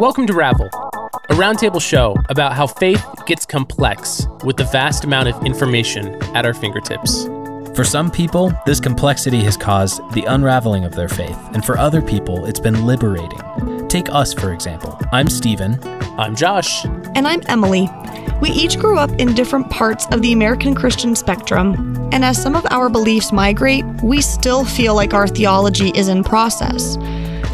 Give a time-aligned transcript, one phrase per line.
[0.00, 5.28] Welcome to Ravel, a roundtable show about how faith gets complex with the vast amount
[5.28, 7.26] of information at our fingertips.
[7.76, 12.02] For some people, this complexity has caused the unraveling of their faith, and for other
[12.02, 13.86] people, it's been liberating.
[13.86, 14.98] Take us, for example.
[15.12, 15.78] I'm Stephen.
[16.18, 16.84] I'm Josh.
[17.14, 17.88] And I'm Emily.
[18.40, 22.56] We each grew up in different parts of the American Christian spectrum, and as some
[22.56, 26.96] of our beliefs migrate, we still feel like our theology is in process.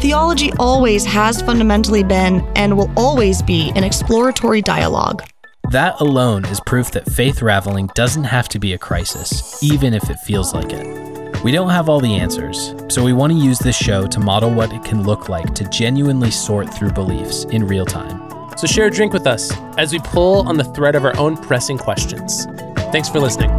[0.01, 5.21] Theology always has fundamentally been and will always be an exploratory dialogue.
[5.69, 10.09] That alone is proof that faith raveling doesn't have to be a crisis, even if
[10.09, 11.43] it feels like it.
[11.43, 14.51] We don't have all the answers, so we want to use this show to model
[14.51, 18.57] what it can look like to genuinely sort through beliefs in real time.
[18.57, 21.37] So share a drink with us as we pull on the thread of our own
[21.37, 22.47] pressing questions.
[22.91, 23.51] Thanks for listening.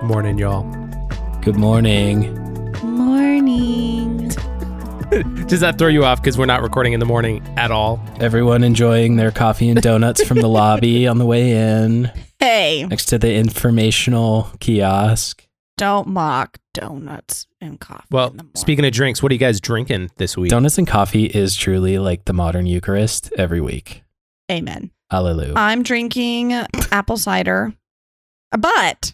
[0.00, 0.81] Morning, y'all.
[1.42, 2.32] Good morning.
[2.84, 4.28] Morning.
[5.48, 8.00] Does that throw you off because we're not recording in the morning at all?
[8.20, 13.06] Everyone enjoying their coffee and donuts from the lobby on the way in, Hey, next
[13.06, 15.46] to the informational kiosk.
[15.76, 18.06] don't mock donuts and coffee.
[18.10, 20.50] Well, in the speaking of drinks, what are you guys drinking this week?
[20.50, 24.02] Donuts and coffee is truly like the modern Eucharist every week.
[24.50, 24.90] Amen.
[25.10, 25.54] Hallelujah.
[25.56, 26.52] I'm drinking
[26.92, 27.74] apple cider,
[28.56, 29.12] but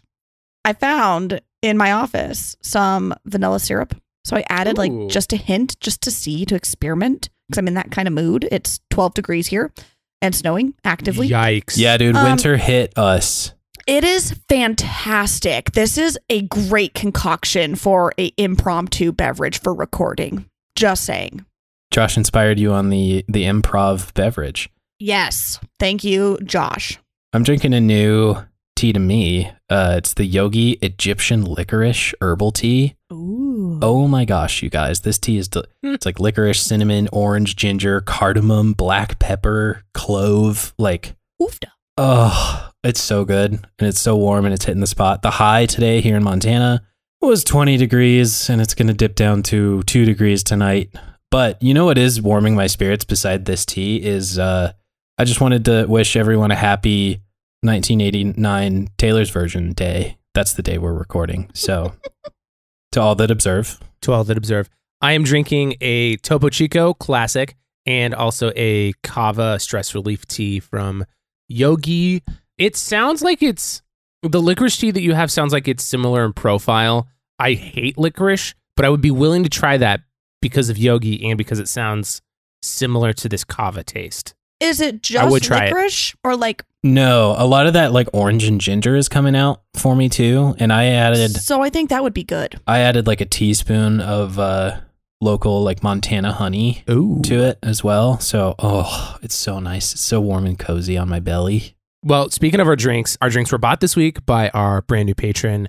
[0.64, 3.94] I found in my office some vanilla syrup.
[4.24, 4.82] So I added Ooh.
[4.82, 8.14] like just a hint just to see, to experiment, because I'm in that kind of
[8.14, 8.46] mood.
[8.50, 9.72] It's 12 degrees here
[10.20, 11.28] and snowing actively.
[11.28, 11.76] Yikes.
[11.76, 13.54] yeah, dude, Um, winter hit us.
[13.86, 15.72] It is fantastic.
[15.72, 20.44] This is a great concoction for a impromptu beverage for recording.
[20.74, 21.44] Just saying.
[21.90, 24.68] Josh inspired you on the the improv beverage.
[24.98, 25.58] Yes.
[25.80, 26.98] Thank you, Josh.
[27.32, 28.36] I'm drinking a new
[28.78, 29.50] tea to me.
[29.68, 32.94] Uh, it's the Yogi Egyptian licorice herbal tea.
[33.12, 33.78] Ooh.
[33.82, 38.00] Oh my gosh, you guys, this tea is del- it's like licorice, cinnamon, orange, ginger,
[38.00, 40.72] cardamom, black pepper, clove.
[40.78, 41.68] Like, Oofda.
[41.96, 45.22] oh, it's so good and it's so warm and it's hitting the spot.
[45.22, 46.82] The high today here in Montana
[47.20, 50.94] was 20 degrees and it's going to dip down to 2 degrees tonight.
[51.30, 54.72] But you know what is warming my spirits beside this tea is uh
[55.18, 57.20] I just wanted to wish everyone a happy
[57.62, 60.16] 1989 Taylor's version day.
[60.34, 61.50] That's the day we're recording.
[61.54, 61.94] So
[62.92, 64.68] to all that observe, To all that observe,
[65.00, 71.04] I am drinking a Topo Chico classic and also a kava stress relief tea from
[71.48, 72.22] Yogi.
[72.58, 73.82] It sounds like it's
[74.22, 77.08] the licorice tea that you have sounds like it's similar in profile.
[77.38, 80.00] I hate licorice, but I would be willing to try that
[80.42, 82.20] because of Yogi and because it sounds
[82.62, 84.34] similar to this kava taste.
[84.60, 85.72] Is it I just would try it.
[85.72, 89.62] licorice or like no, a lot of that like orange and ginger is coming out
[89.74, 92.60] for me too, and I added So I think that would be good.
[92.66, 94.80] I added like a teaspoon of uh
[95.20, 97.20] local like Montana honey Ooh.
[97.22, 98.20] to it as well.
[98.20, 99.92] So, oh, it's so nice.
[99.92, 101.74] It's so warm and cozy on my belly.
[102.04, 105.14] Well, speaking of our drinks, our drinks were bought this week by our brand new
[105.14, 105.68] patron,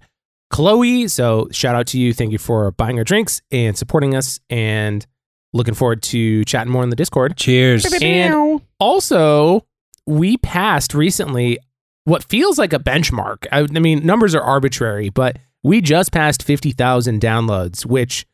[0.52, 1.08] Chloe.
[1.08, 2.14] So shout out to you.
[2.14, 5.06] Thank you for buying our drinks and supporting us and
[5.54, 7.36] looking forward to chatting more in the Discord.
[7.36, 7.92] Cheers.
[8.02, 9.66] And also,
[10.06, 11.58] we passed recently
[12.06, 13.46] what feels like a benchmark.
[13.52, 18.26] I, I mean, numbers are arbitrary, but we just passed 50,000 downloads, which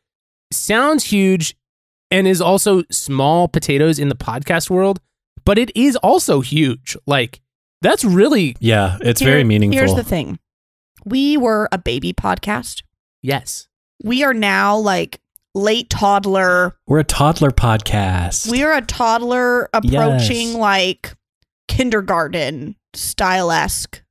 [0.52, 1.56] sounds huge
[2.10, 5.00] and is also small potatoes in the podcast world,
[5.44, 6.96] but it is also huge.
[7.06, 7.40] Like,
[7.82, 9.78] that's really, Yeah, it's Here- very meaningful.
[9.78, 10.38] Here's the thing.
[11.04, 12.82] We were a baby podcast.
[13.22, 13.68] yes.
[14.04, 15.20] We are now like
[15.56, 16.76] late toddler.
[16.86, 18.50] We're a toddler podcast.
[18.50, 20.54] We are a toddler approaching Yes.
[20.56, 21.14] like
[21.66, 24.02] kindergarten style esque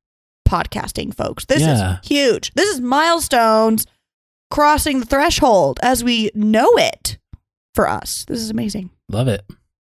[0.47, 1.45] podcasting, folks.
[1.45, 1.99] This Yeah.
[2.01, 2.51] is huge.
[2.55, 3.85] This is milestones
[4.51, 7.17] crossing the threshold as we know it
[7.73, 8.25] for us.
[8.27, 8.89] This is amazing.
[9.09, 9.45] Love it.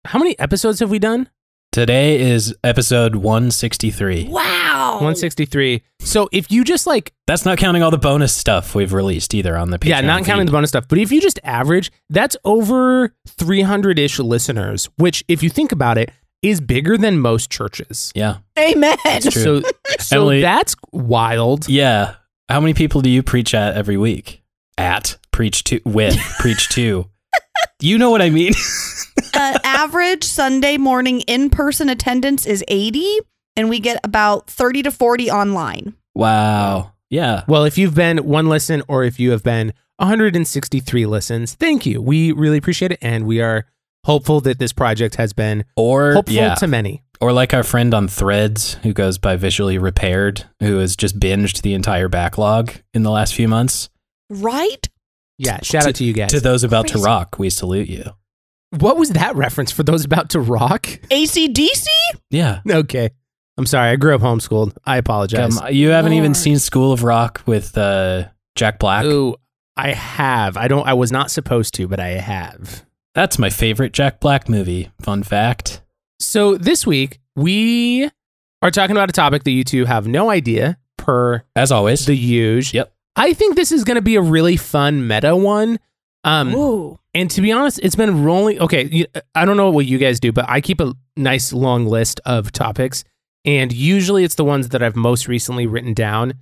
[0.06, 1.30] How many episodes have we done?
[1.74, 4.28] Today is episode 163.
[4.30, 4.92] Wow.
[4.98, 5.81] 163.
[6.02, 9.58] So if you just like That's not counting all the bonus stuff we've released either
[9.58, 10.88] on the Patreon yeah, not counting the bonus stuff.
[10.88, 15.98] But if you just average, that's over 300 ish listeners, which, if you think about
[15.98, 16.12] it,
[16.44, 18.12] is bigger than most churches.
[18.14, 18.38] Yeah.
[18.60, 18.96] Amen.
[19.22, 19.31] True.
[19.31, 19.62] So,
[20.00, 21.68] so Emily- that's wild.
[21.68, 22.18] Yeah.
[22.50, 24.44] How many people do you preach at every week?
[24.78, 27.10] At preach to with preach to.
[27.81, 28.54] You know what I mean?
[29.34, 33.20] uh, average Sunday morning in person attendance is 80,
[33.56, 35.96] and we get about 30 to 40 online.
[36.16, 36.92] wow.
[37.10, 37.44] Yeah.
[37.48, 42.02] Well, if you've been one listen or if you have been 163 listens, thank you.
[42.02, 42.98] We really appreciate it.
[43.04, 43.68] And we are
[44.04, 46.56] hopeful that this project has been Or hopeful yeah.
[46.56, 47.04] to many.
[47.22, 51.62] Or like our friend on Threads who goes by Visually Repaired, who has just binged
[51.62, 53.90] the entire backlog in the last few months.
[54.31, 54.90] Right?
[55.38, 56.31] Yeah, shout out to you guys.
[56.31, 58.06] To those about to rock, we salute you.
[58.80, 60.84] What was that reference for those about to rock?
[61.10, 61.86] ACDC?
[62.30, 62.62] Yeah.
[62.70, 63.10] Okay.
[63.58, 63.92] I'm sorry.
[63.92, 64.75] I grew up homeschooled.
[64.86, 65.60] I apologize.
[65.60, 68.25] Come, you haven't even seen School of Rock with uh,
[68.56, 69.06] Jack Black?
[69.06, 69.36] Ooh,
[69.78, 70.58] I have.
[70.58, 72.84] I don't I was not supposed to, but I have.
[73.14, 74.90] That's my favorite Jack Black movie.
[75.02, 75.81] Fun fact.
[76.19, 78.10] So this week we
[78.64, 82.06] are talking about a topic that you two have no idea per As always.
[82.06, 82.74] the huge.
[82.74, 82.92] Yep.
[83.16, 85.78] I think this is going to be a really fun meta one.
[86.24, 87.00] Um, Ooh.
[87.14, 88.60] and to be honest, it's been rolling.
[88.60, 89.06] Okay, you,
[89.36, 92.52] I don't know what you guys do, but I keep a nice long list of
[92.52, 93.04] topics,
[93.46, 96.34] and usually it's the ones that I've most recently written down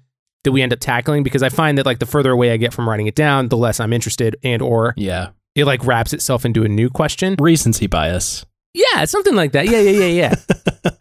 [0.44, 2.74] that we end up tackling because I find that like the further away I get
[2.74, 5.30] from writing it down, the less I'm interested, and or yeah.
[5.56, 7.36] it like wraps itself into a new question.
[7.40, 8.46] Recency bias.
[8.74, 9.68] Yeah, something like that.
[9.68, 10.34] Yeah, yeah, yeah,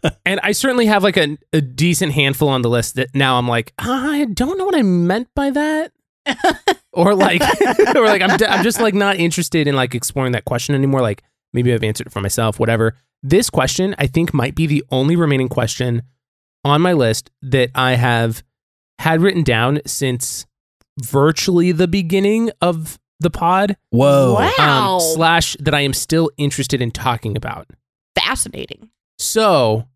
[0.03, 0.11] yeah.
[0.25, 3.47] and I certainly have like a, a decent handful on the list that now I'm
[3.47, 5.93] like, I don't know what I meant by that.
[6.93, 7.41] or like,
[7.95, 11.01] or like, I'm, I'm just like not interested in like exploring that question anymore.
[11.01, 11.23] Like,
[11.53, 12.95] maybe I've answered it for myself, whatever.
[13.23, 16.03] This question, I think, might be the only remaining question
[16.63, 18.43] on my list that I have
[18.99, 20.45] had written down since
[21.01, 23.77] virtually the beginning of the pod.
[23.89, 24.33] Whoa.
[24.57, 24.95] Wow.
[24.95, 27.67] Um, slash that I am still interested in talking about.
[28.15, 28.89] Fascinating.
[29.17, 29.87] So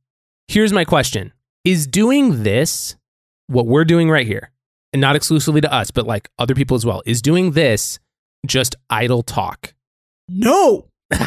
[0.47, 1.33] here's my question
[1.63, 2.95] Is doing this,
[3.47, 4.51] what we're doing right here,
[4.95, 7.99] and not exclusively to us, but like other people as well, is doing this
[8.47, 9.73] just idle talk?
[10.29, 10.87] No.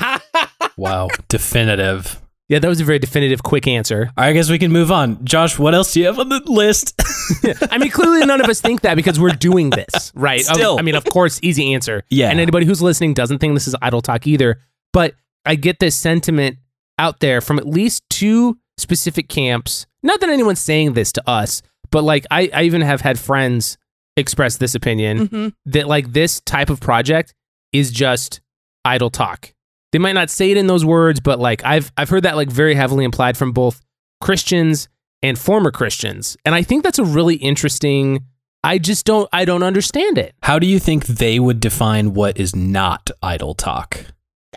[0.79, 1.09] Wow.
[1.27, 2.23] Definitive.
[2.49, 4.13] Yeah, that was a very definitive, quick answer.
[4.17, 5.25] I guess we can move on.
[5.25, 6.95] Josh, what else do you have on the list?
[7.73, 10.41] I mean, clearly none of us think that because we're doing this, right?
[10.41, 10.79] Still.
[10.79, 12.05] I mean, of course, easy answer.
[12.11, 12.31] Yeah.
[12.31, 14.61] And anybody who's listening doesn't think this is idle talk either.
[14.93, 16.59] But I get this sentiment
[16.97, 19.87] out there from at least two specific camps.
[20.05, 21.61] Not that anyone's saying this to us,
[21.91, 23.79] but like I, I even have had friends
[24.17, 27.35] express this opinion hmm that like this type of project
[27.73, 28.41] is just
[28.85, 29.53] idle talk.
[29.93, 32.51] They might not say it in those words, but like I've I've heard that like
[32.51, 33.81] very heavily implied from both
[34.21, 34.89] Christians
[35.23, 36.37] and former Christians.
[36.45, 38.25] And I think that's a really interesting
[38.65, 40.35] I just don't I don't understand it.
[40.43, 44.05] How do you think they would define what is not idle talk?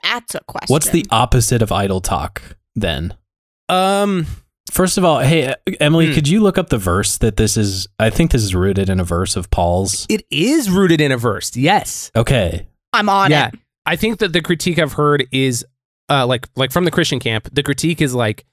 [0.03, 0.73] That's a question.
[0.73, 2.41] What's the opposite of idle talk
[2.75, 3.13] then?
[3.69, 4.25] Um
[4.71, 6.13] First of all, hey, uh, Emily, Hmm.
[6.13, 7.87] could you look up the verse that this is?
[7.99, 10.05] I think this is rooted in a verse of Paul's.
[10.09, 11.55] it is rooted in a verse.
[11.57, 12.09] Yes.
[12.15, 12.67] Okay.
[12.93, 13.49] I'm on yeah.
[13.49, 13.55] it.
[13.85, 15.65] I think that the critique I've heard is
[16.09, 18.45] uh like like from the Christian camp, the critique is like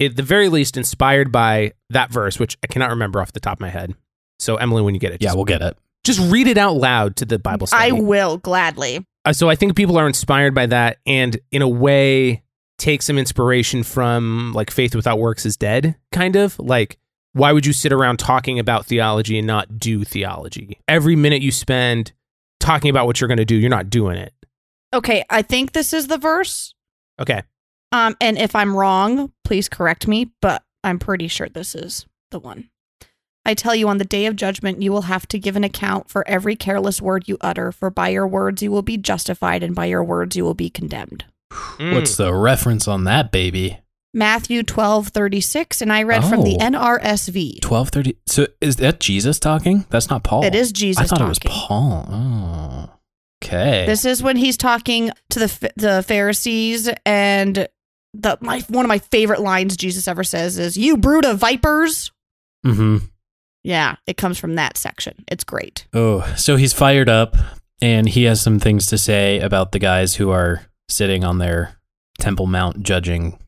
[0.00, 3.58] at the very least inspired by that verse, which I cannot remember off the top
[3.58, 3.94] of my head.
[4.40, 5.76] So Emily, when you get it, Yeah, we'll get it.
[6.04, 7.90] just read it out loud to the Bible study.
[7.90, 9.04] I will gladly.
[9.24, 12.42] Uh, so I think people are inspired by that, and in a way,
[12.80, 16.98] take some inspiration from like faith without works is dead, kind of like.
[17.32, 20.80] Why would you sit around talking about theology and not do theology?
[20.88, 22.10] Every minute you spend
[22.58, 24.34] talking about what you're going to do, you're not doing it.
[24.92, 26.74] Okay, I think this is the verse.
[27.20, 27.42] Okay.
[27.92, 32.40] Um, and if I'm wrong, please correct me, but I'm pretty sure this is the
[32.40, 32.68] one.
[33.44, 36.10] I tell you, on the day of judgment, you will have to give an account
[36.10, 39.74] for every careless word you utter, for by your words you will be justified, and
[39.74, 41.24] by your words you will be condemned.
[41.50, 41.94] Mm.
[41.94, 43.78] What's the reference on that, baby?
[44.12, 46.64] Matthew twelve thirty six, and I read from the Oh.
[46.64, 47.60] NRSV.
[47.60, 48.16] Twelve thirty.
[48.26, 49.84] So is that Jesus talking?
[49.90, 50.44] That's not Paul.
[50.44, 51.26] It is Jesus I thought talking.
[51.26, 52.08] it was Paul.
[52.10, 52.90] Oh,
[53.44, 53.86] okay.
[53.86, 57.68] This is when he's talking to the the Pharisees, and
[58.14, 62.10] the my one of my favorite lines Jesus ever says is, "You brood of vipers."
[62.66, 62.98] mm-hmm.
[63.62, 65.24] Yeah, it comes from that section.
[65.28, 65.86] It's great.
[65.92, 67.36] Oh, so he's fired up,
[67.82, 71.76] and he has some things to say about the guys who are sitting on their
[72.18, 73.38] Temple Mount judging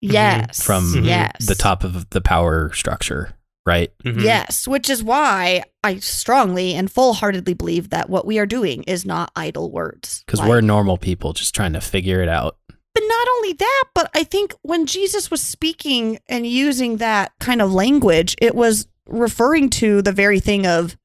[0.00, 0.62] Yes.
[0.62, 1.46] from yes.
[1.46, 3.34] the top of the power structure,
[3.64, 3.90] right?
[4.04, 4.22] Mhm.
[4.22, 8.82] Yes, which is why I strongly and full heartedly believe that what we are doing
[8.84, 10.22] is not idle words.
[10.26, 12.56] Because Like- we're normal people just trying to figure it out.
[12.68, 17.60] But not only that, but I think when Jesus was speaking and using that kind
[17.60, 20.96] of language, it was referring to the very thing of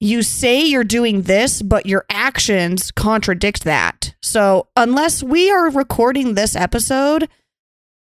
[0.00, 4.14] you say you're doing this, but your actions contradict that.
[4.22, 7.28] So, unless we are recording this episode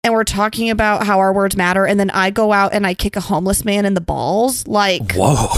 [0.03, 2.95] and we're talking about how our words matter, and then I go out and I
[2.95, 5.49] kick a homeless man in the balls, like, Whoa.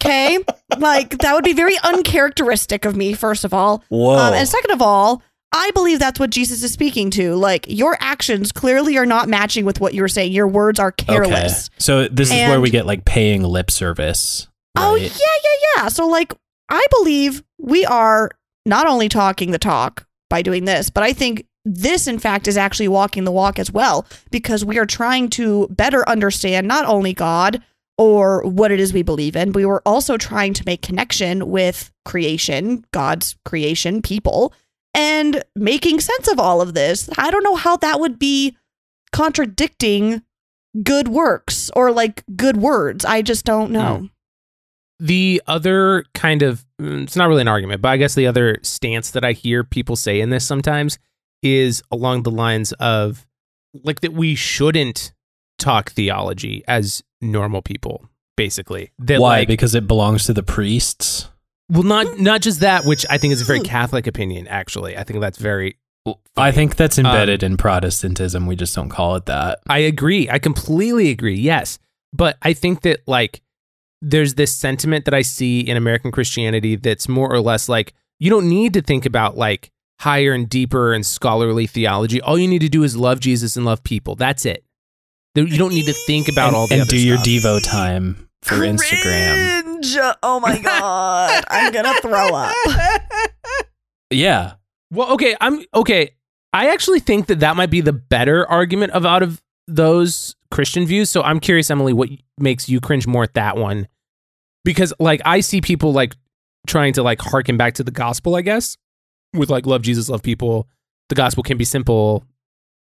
[0.00, 0.38] okay,
[0.78, 3.84] like that would be very uncharacteristic of me, first of all.
[3.88, 4.16] Whoa.
[4.16, 5.22] Um, and second of all,
[5.54, 7.36] I believe that's what Jesus is speaking to.
[7.36, 10.32] Like your actions clearly are not matching with what you're saying.
[10.32, 11.68] Your words are careless.
[11.68, 11.74] Okay.
[11.78, 14.48] So this is where we get like paying lip service.
[14.76, 15.88] Oh yeah, yeah, yeah.
[15.88, 16.34] So like
[16.68, 18.30] I believe we are
[18.66, 22.56] not only talking the talk by doing this, but I think this in fact is
[22.56, 27.14] actually walking the walk as well because we are trying to better understand not only
[27.14, 27.62] God
[27.96, 29.52] or what it is we believe in.
[29.52, 34.52] but We were also trying to make connection with creation, God's creation, people,
[34.94, 37.10] and making sense of all of this.
[37.18, 38.56] I don't know how that would be
[39.12, 40.22] contradicting
[40.82, 43.04] good works or like good words.
[43.04, 44.08] I just don't know.
[45.00, 48.58] The other kind of, mm, it's not really an argument, but I guess the other
[48.62, 50.98] stance that I hear people say in this sometimes
[51.42, 53.26] is along the lines of
[53.82, 55.12] like that we shouldn't
[55.58, 58.92] talk theology as normal people, basically.
[58.98, 59.40] That Why?
[59.40, 61.28] like, because it belongs to the priests.
[61.70, 64.46] Well, not not just that, which I think is a very Catholic opinion.
[64.48, 65.76] Actually, I think that's very.
[66.36, 68.46] I think that's Um, embedded in Protestantism.
[68.46, 69.60] We just don't call it that.
[69.68, 70.28] I agree.
[70.28, 71.36] I completely agree.
[71.36, 71.78] Yes,
[72.12, 73.40] but I think that like
[74.02, 78.28] there's this sentiment that I see in American Christianity that's more or less like you
[78.28, 82.20] don't need to think about like higher and deeper and scholarly theology.
[82.20, 84.14] All you need to do is love Jesus and love people.
[84.14, 84.64] That's it.
[85.34, 87.26] You don't need to think about and, all the and do your stuff.
[87.26, 89.62] Devo time for Instagram.
[89.62, 89.96] Cringe.
[90.22, 91.44] Oh my god.
[91.48, 92.54] I'm gonna throw up.
[94.10, 94.52] Yeah.
[94.92, 96.10] Well, okay, I'm okay.
[96.52, 100.86] I actually think that that might be the better argument of out of those Christian
[100.86, 101.10] views.
[101.10, 103.88] So I'm curious, Emily, what makes you cringe more at that one?
[104.64, 106.14] Because like I see people like
[106.66, 108.76] trying to like harken back to the gospel, I guess,
[109.32, 110.68] with like love Jesus, love people.
[111.08, 112.24] The gospel can be simple,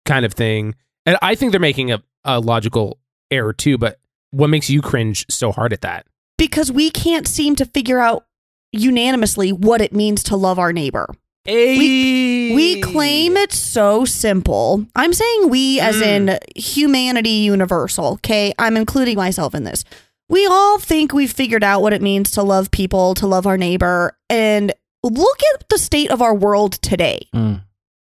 [0.06, 0.74] kind of thing.
[1.06, 2.98] And I think they're making a, a logical
[3.30, 3.78] error too.
[3.78, 4.00] But
[4.32, 6.06] what makes you cringe so hard at that?
[6.38, 8.26] Because we can't seem to figure out
[8.72, 11.08] unanimously what it means to love our neighbor.
[11.46, 14.86] We claim it's so simple.
[14.96, 16.06] I'm saying we as Mm.
[16.06, 18.54] in humanity universal, okay?
[18.60, 19.84] I'm including myself in this.
[20.30, 23.58] We all think we've figured out what it means to love people, to love our
[23.58, 24.72] neighbor, and
[25.04, 27.28] look at the state of our world today.
[27.36, 27.64] Mm.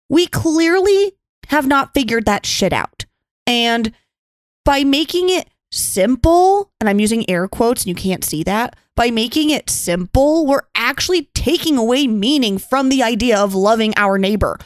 [0.09, 1.13] We clearly
[1.47, 3.05] have not figured that shit out.
[3.47, 3.91] And
[4.63, 9.11] by making it simple, and I'm using air quotes and you can't see that, by
[9.11, 14.57] making it simple, we're actually taking away meaning from the idea of loving our neighbor.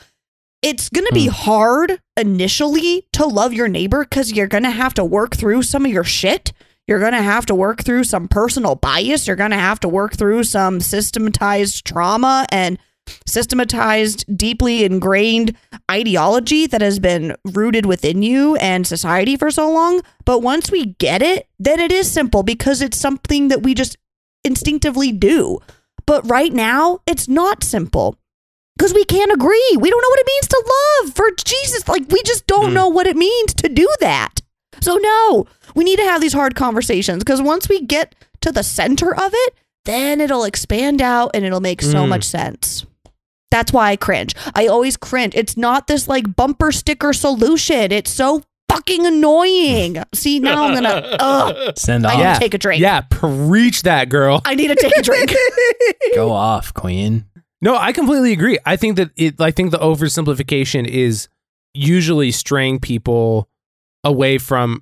[0.61, 1.33] It's going to be hmm.
[1.33, 5.85] hard initially to love your neighbor because you're going to have to work through some
[5.85, 6.51] of your shit.
[6.87, 9.27] You're going to have to work through some personal bias.
[9.27, 12.77] You're going to have to work through some systematized trauma and
[13.25, 15.55] systematized, deeply ingrained
[15.89, 20.01] ideology that has been rooted within you and society for so long.
[20.25, 23.97] But once we get it, then it is simple because it's something that we just
[24.43, 25.59] instinctively do.
[26.05, 28.15] But right now, it's not simple
[28.77, 29.75] because we can't agree.
[29.79, 30.73] We don't know what it means to
[31.03, 31.87] love for Jesus.
[31.87, 32.73] Like, we just don't Mm.
[32.73, 34.39] know what it means to do that.
[34.81, 38.63] So, no, we need to have these hard conversations because once we get to the
[38.63, 39.53] center of it,
[39.85, 42.09] then it'll expand out and it'll make so Mm.
[42.09, 42.85] much sense.
[43.51, 44.35] That's why I cringe.
[44.55, 45.33] I always cringe.
[45.35, 47.91] It's not this like bumper sticker solution.
[47.91, 49.97] It's so fucking annoying.
[50.13, 50.89] See, now I'm gonna,
[51.19, 52.17] ugh, Send I off.
[52.17, 52.33] need Yeah.
[52.35, 52.81] to take a drink.
[52.81, 54.41] Yeah, preach that, girl.
[54.45, 55.33] I need to take a drink.
[56.15, 57.25] Go off, queen.
[57.61, 58.57] No, I completely agree.
[58.65, 61.27] I think that it I think the oversimplification is
[61.73, 63.49] usually straying people
[64.03, 64.81] away from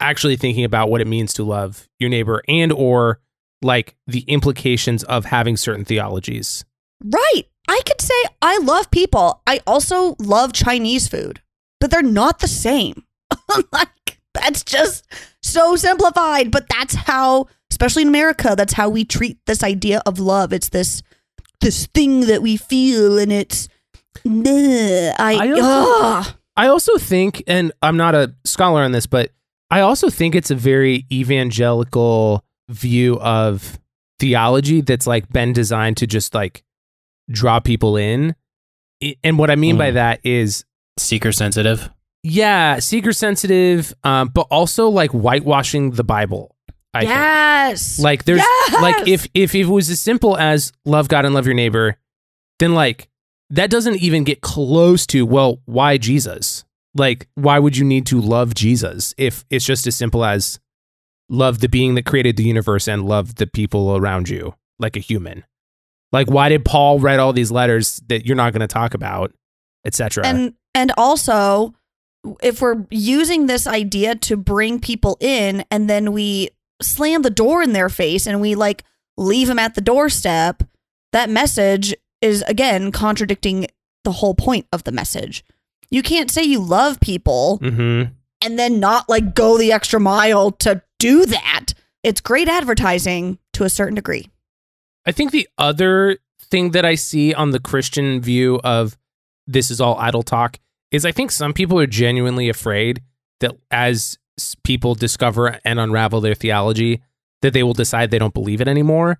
[0.00, 3.20] actually thinking about what it means to love your neighbor and or
[3.62, 6.64] like the implications of having certain theologies.
[7.04, 7.44] Right.
[7.68, 9.42] I could say I love people.
[9.46, 11.40] I also love Chinese food,
[11.80, 13.04] but they're not the same.
[13.72, 15.04] like, that's just
[15.42, 20.18] so simplified, but that's how, especially in America, that's how we treat this idea of
[20.18, 20.52] love.
[20.52, 21.02] It's this
[21.60, 23.68] this thing that we feel and it's
[24.24, 29.30] Ugh, I, I also- I also think and I'm not a scholar on this, but
[29.70, 33.78] I also think it's a very evangelical view of
[34.18, 36.62] theology that's like been designed to just like
[37.30, 38.34] draw people in.
[39.22, 39.94] And what I mean by Mm.
[39.94, 40.64] that is
[40.98, 41.90] Seeker sensitive.
[42.24, 46.56] Yeah, seeker sensitive, um, but also like whitewashing the Bible.
[46.92, 47.10] I think.
[47.10, 47.98] yes.
[48.00, 48.82] Like there's Yes!
[48.82, 51.96] like if if it was as simple as love God and love your neighbor,
[52.58, 53.08] then like
[53.50, 56.64] that doesn't even get close to well, why Jesus?
[56.96, 60.58] Like why would you need to love Jesus if it's just as simple as
[61.28, 65.00] love the being that created the universe and love the people around you like a
[65.00, 65.44] human?
[66.12, 69.32] Like why did Paul write all these letters that you're not going to talk about,
[69.84, 70.26] etc.
[70.26, 71.74] and and also
[72.42, 76.50] if we're using this idea to bring people in and then we
[76.82, 78.84] slam the door in their face and we like
[79.16, 80.62] leave them at the doorstep
[81.12, 83.66] that message is again contradicting
[84.04, 85.44] the whole point of the message
[85.90, 88.10] you can't say you love people Mhm.
[88.44, 91.66] and then not like go the extra mile to do that
[92.02, 94.28] it's great advertising to a certain degree
[95.08, 96.18] I think the other
[96.50, 98.98] thing that I see on the Christian view of
[99.46, 100.58] this is all idle talk
[100.90, 103.00] is I think some people are genuinely afraid
[103.40, 104.18] that as
[104.64, 107.02] people discover and unravel their theology
[107.40, 109.18] that they will decide they don't believe it anymore.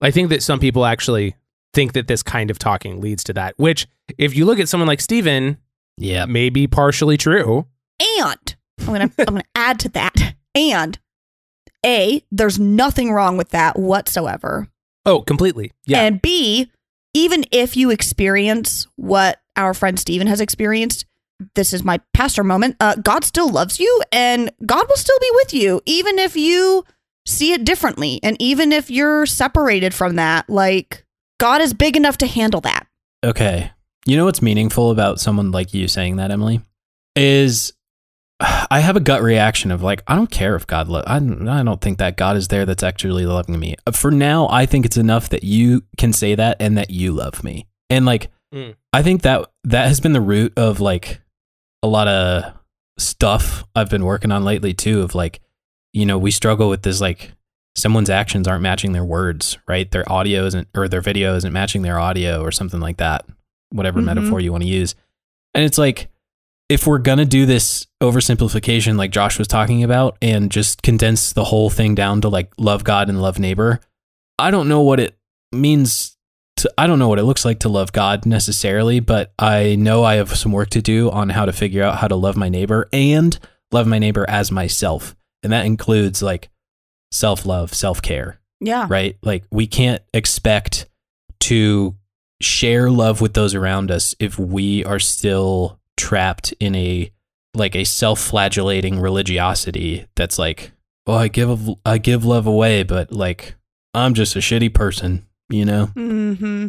[0.00, 1.34] I think that some people actually
[1.72, 4.86] think that this kind of talking leads to that, which if you look at someone
[4.86, 5.58] like Stephen,
[5.96, 6.26] Yeah.
[6.26, 7.66] may be partially true.
[8.20, 10.36] And I'm gonna I'm gonna add to that.
[10.54, 10.96] And
[11.84, 14.68] A, there's nothing wrong with that whatsoever.
[15.06, 15.72] Oh, completely.
[15.86, 16.02] Yeah.
[16.02, 16.70] And B,
[17.12, 21.06] even if you experience what our friend Stephen has experienced,
[21.54, 22.76] this is my pastor moment.
[22.80, 26.84] Uh, God still loves you and God will still be with you, even if you
[27.26, 28.20] see it differently.
[28.22, 31.04] And even if you're separated from that, like
[31.38, 32.86] God is big enough to handle that.
[33.24, 33.70] Okay.
[34.06, 36.60] You know what's meaningful about someone like you saying that, Emily?
[37.16, 37.72] Is
[38.40, 41.48] I have a gut reaction of like, I don't care if God, lo- I, don't-
[41.48, 43.76] I don't think that God is there that's actually loving me.
[43.86, 47.12] Uh, For now, I think it's enough that you can say that and that you
[47.12, 47.66] love me.
[47.90, 48.76] And like, Mm.
[48.92, 51.20] I think that that has been the root of like
[51.82, 52.52] a lot of
[53.00, 55.02] stuff I've been working on lately too.
[55.02, 55.40] Of like,
[55.92, 57.32] you know, we struggle with this like
[57.74, 59.90] someone's actions aren't matching their words, right?
[59.90, 63.24] Their audio isn't or their video isn't matching their audio or something like that.
[63.70, 64.04] Whatever Mhm.
[64.04, 64.94] metaphor you want to use.
[65.52, 66.08] And it's like
[66.68, 71.32] if we're going to do this oversimplification like Josh was talking about and just condense
[71.32, 73.80] the whole thing down to like love God and love neighbor,
[74.38, 75.16] I don't know what it
[75.52, 76.16] means
[76.56, 80.04] to, I don't know what it looks like to love God necessarily, but I know
[80.04, 82.48] I have some work to do on how to figure out how to love my
[82.48, 83.38] neighbor and
[83.72, 85.14] love my neighbor as myself.
[85.42, 86.48] And that includes like
[87.12, 88.86] self love, self care, Yeah.
[88.88, 89.16] right?
[89.22, 90.86] Like we can't expect
[91.40, 91.94] to
[92.40, 97.10] share love with those around us if we are still trapped in a
[97.54, 100.72] like a self-flagellating religiosity that's like,
[101.06, 103.54] oh, I give I give love away, but like
[103.94, 105.86] I'm just a shitty person, you know?
[105.94, 106.68] Mm-hmm.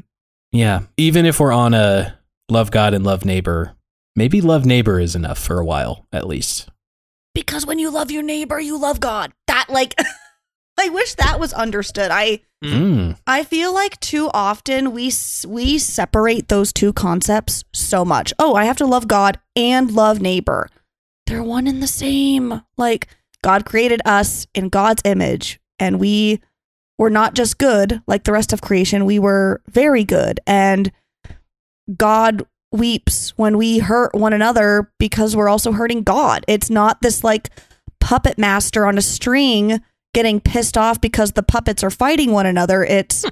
[0.52, 0.82] Yeah.
[0.98, 2.18] Even if we're on a
[2.50, 3.76] love God and love neighbor,
[4.16, 6.70] maybe love neighbor is enough for a while at least.
[7.34, 9.34] Because when you love your neighbor, you love God.
[9.48, 9.96] That like
[10.78, 12.12] I wish that was understood.
[12.12, 13.18] I Mm.
[13.28, 15.12] I feel like too often we
[15.48, 18.34] we separate those two concepts so much.
[18.40, 20.70] Oh, I have to love God and love neighbor.
[21.28, 22.62] They're one and the same.
[22.78, 23.08] Like
[23.44, 26.42] God created us in God's image and we
[26.98, 30.92] were not just good like the rest of creation, we were very good and
[31.96, 36.44] God weeps when we hurt one another because we're also hurting God.
[36.48, 37.50] It's not this like
[38.00, 39.82] puppet master on a string
[40.16, 42.86] getting pissed off because the puppets are fighting one another.
[42.86, 43.26] It's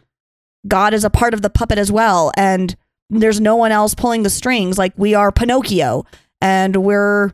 [0.67, 2.31] God is a part of the puppet as well.
[2.35, 2.75] And
[3.09, 4.77] there's no one else pulling the strings.
[4.77, 6.05] Like we are Pinocchio
[6.41, 7.31] and we're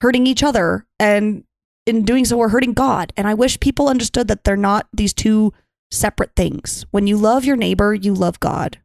[0.00, 0.86] hurting each other.
[1.00, 1.42] And
[1.86, 3.12] in doing so, we're hurting God.
[3.16, 5.52] And I wish people understood that they're not these two
[5.90, 6.86] separate things.
[6.92, 8.78] When you love your neighbor, you love God.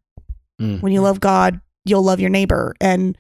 [0.60, 0.82] Mm.
[0.82, 2.76] When you love God, you'll love your neighbor.
[2.82, 3.16] And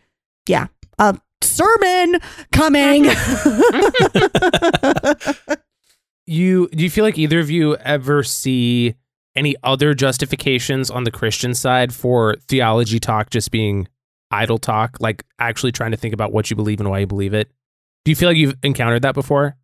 [0.47, 2.19] yeah, a sermon
[2.51, 3.05] coming.
[6.29, 8.95] You do you feel like either of you ever see
[9.35, 13.87] any other justifications on the Christian side for theology talk just being
[14.31, 17.33] idle talk, like actually trying to think about what you believe and why you believe
[17.33, 17.49] it?
[18.05, 19.55] Do you feel like you've encountered that before?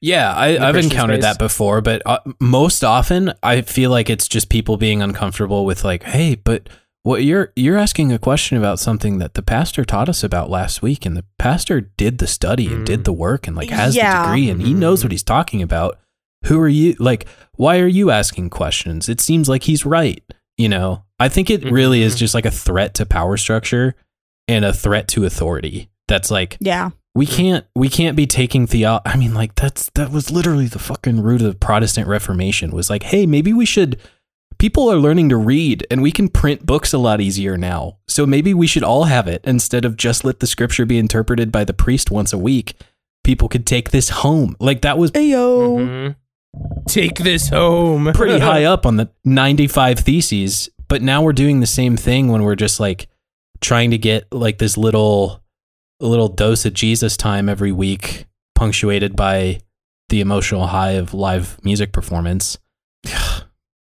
[0.00, 1.34] Yeah, I, I've Christian encountered space?
[1.34, 5.84] that before, but uh, most often I feel like it's just people being uncomfortable with
[5.84, 6.68] like, hey, but
[7.02, 10.82] what you're you're asking a question about something that the pastor taught us about last
[10.82, 12.86] week, and the pastor did the study and Mm.
[12.86, 14.20] did the work and like has Yeah.
[14.22, 15.98] the degree and he knows what he's talking about.
[16.46, 16.94] Who are you?
[16.98, 17.26] Like,
[17.56, 19.08] why are you asking questions?
[19.08, 20.22] It seems like he's right.
[20.58, 22.18] You know, I think it really is Mhm.
[22.18, 23.94] just like a threat to power structure
[24.48, 25.88] and a threat to authority.
[26.08, 26.90] That's like yeah.
[27.14, 30.78] we can't we can't be taking theo I mean like that's that was literally the
[30.80, 33.98] fucking root of the Protestant Reformation was like hey maybe we should
[34.58, 38.26] people are learning to read and we can print books a lot easier now so
[38.26, 41.64] maybe we should all have it instead of just let the scripture be interpreted by
[41.64, 42.74] the priest once a week
[43.24, 45.78] people could take this home like that was Ayo.
[45.78, 46.16] Mhm.
[46.86, 48.12] Take this home.
[48.14, 52.42] pretty high up on the 95 theses but now we're doing the same thing when
[52.42, 53.08] we're just like
[53.62, 55.42] trying to get like this little
[56.00, 59.58] little dose of jesus time every week punctuated by
[60.10, 62.58] the emotional high of live music performance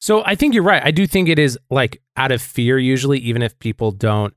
[0.03, 0.83] So I think you're right.
[0.83, 4.33] I do think it is like out of fear usually, even if people don't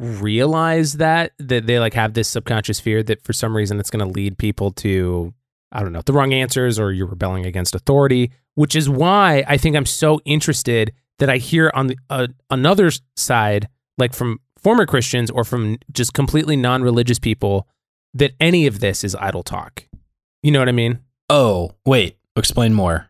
[0.00, 4.04] realize that that they like have this subconscious fear that for some reason it's going
[4.04, 5.32] to lead people to
[5.72, 8.32] I don't know the wrong answers or you're rebelling against authority.
[8.56, 12.90] Which is why I think I'm so interested that I hear on the uh, another
[13.16, 17.66] side, like from former Christians or from just completely non-religious people,
[18.14, 19.88] that any of this is idle talk.
[20.44, 21.00] You know what I mean?
[21.30, 23.08] oh wait explain more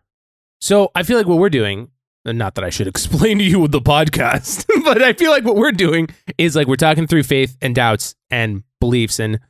[0.60, 1.90] So I feel like what we're doing,
[2.24, 5.56] not that I should explain to you with the podcast, but I feel like what
[5.56, 9.40] we're doing is like we're talking through faith and doubts and beliefs and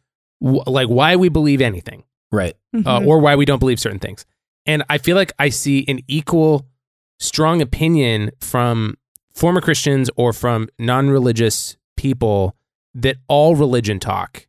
[0.43, 2.05] w- like why we believe anything.
[2.35, 2.55] Right.
[2.75, 3.07] uh, Mhm.
[3.07, 4.27] or why we don't believe certain things.
[4.67, 6.67] And I feel like I see an equal
[7.21, 8.97] strong opinion from
[9.35, 12.57] former Christians or from non religious people
[12.95, 14.47] that all religion talk,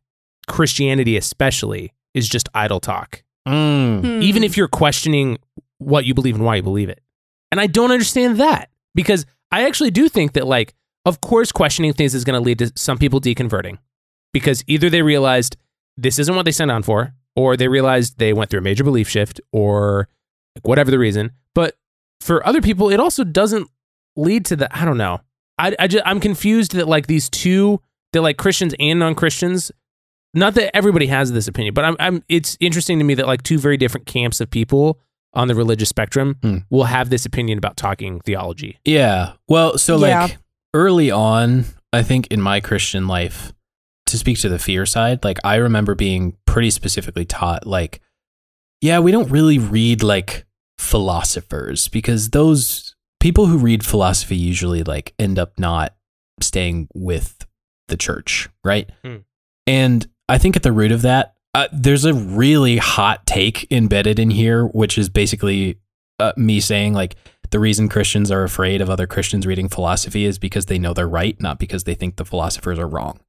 [0.48, 3.22] Christianity especially, is just idle talk.
[3.46, 4.00] Mm.
[4.00, 4.22] Hmm.
[4.22, 5.38] Even if you're questioning
[5.78, 7.00] what you believe and why you believe it.
[7.52, 11.92] And I don't understand that because I actually do think that, like, of course, questioning
[11.92, 13.78] things is going to lead to some people deconverting
[14.32, 15.56] because either they realized
[15.96, 18.82] this isn't what they signed on for, or they realized they went through a major
[18.84, 20.08] belief shift, or
[20.56, 21.32] like, whatever the reason.
[21.54, 21.76] But
[22.20, 23.68] for other people, it also doesn't
[24.16, 25.20] lead to the, I don't know.
[25.58, 27.80] I, I just, I'm confused that, like, these two,
[28.12, 29.70] that like Christians and non Christians,
[30.34, 33.42] not that everybody has this opinion, but I'm, I'm, it's interesting to me that, like,
[33.42, 35.00] two very different camps of people
[35.34, 36.58] on the religious spectrum Hmm.
[36.70, 38.78] will have this opinion about talking theology.
[38.84, 39.32] Yeah.
[39.48, 40.22] Well, so Yeah.
[40.24, 40.38] like
[40.72, 43.52] early on, I think in my Christian life,
[44.06, 48.00] to speak to the fear side, like I remember being pretty specifically taught, like,
[48.80, 50.46] yeah, we don't really read like
[50.78, 55.94] philosophers because those people who read philosophy usually like end up not
[56.40, 57.46] staying with
[57.88, 58.90] the church, right?
[59.04, 59.16] Hmm.
[59.66, 64.18] And I think at the root of that, uh, there's a really hot take embedded
[64.18, 65.78] in here, which is basically
[66.20, 67.16] uh, me saying like
[67.50, 71.08] the reason Christians are afraid of other Christians reading philosophy is because they know they're
[71.08, 73.20] right, not because they think the philosophers are wrong.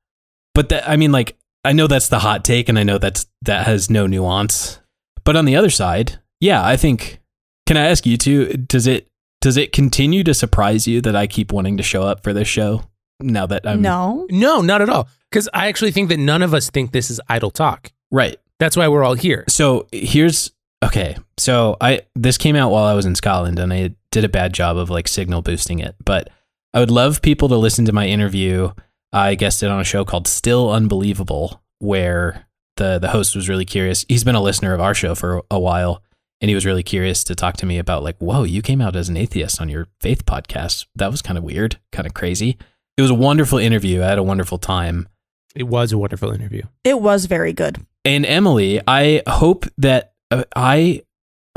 [0.58, 3.28] But that, I mean, like, I know that's the hot take, and I know that's
[3.44, 4.80] that has no nuance.
[5.24, 7.20] But on the other side, yeah, I think.
[7.68, 8.54] Can I ask you too?
[8.54, 9.08] Does it
[9.40, 12.48] does it continue to surprise you that I keep wanting to show up for this
[12.48, 12.82] show
[13.20, 14.26] now that I'm no.
[14.32, 15.08] No, not at all.
[15.30, 17.92] Because I actually think that none of us think this is idle talk.
[18.10, 18.38] right?
[18.60, 19.46] That's why we're all here.
[19.50, 20.50] So here's
[20.84, 21.18] okay.
[21.38, 24.54] So I this came out while I was in Scotland and I did a bad
[24.54, 26.30] job of like signal boosting it, but
[26.74, 28.72] I would love people to listen to my interview.
[29.18, 34.06] I guested on a show called Still Unbelievable where the the host was really curious.
[34.08, 36.04] He's been a listener of our show for a while
[36.40, 38.96] and he was really curious to talk to me about like, "Whoa, you came out
[38.96, 40.86] as an atheist on your faith podcast.
[40.96, 42.60] That was kind of weird, kind of crazy."
[42.96, 44.04] It was a wonderful interview.
[44.04, 45.08] I had a wonderful time.
[45.56, 46.62] It was a wonderful interview.
[46.84, 47.84] It was very good.
[48.06, 51.02] And Emily, I hope that uh, I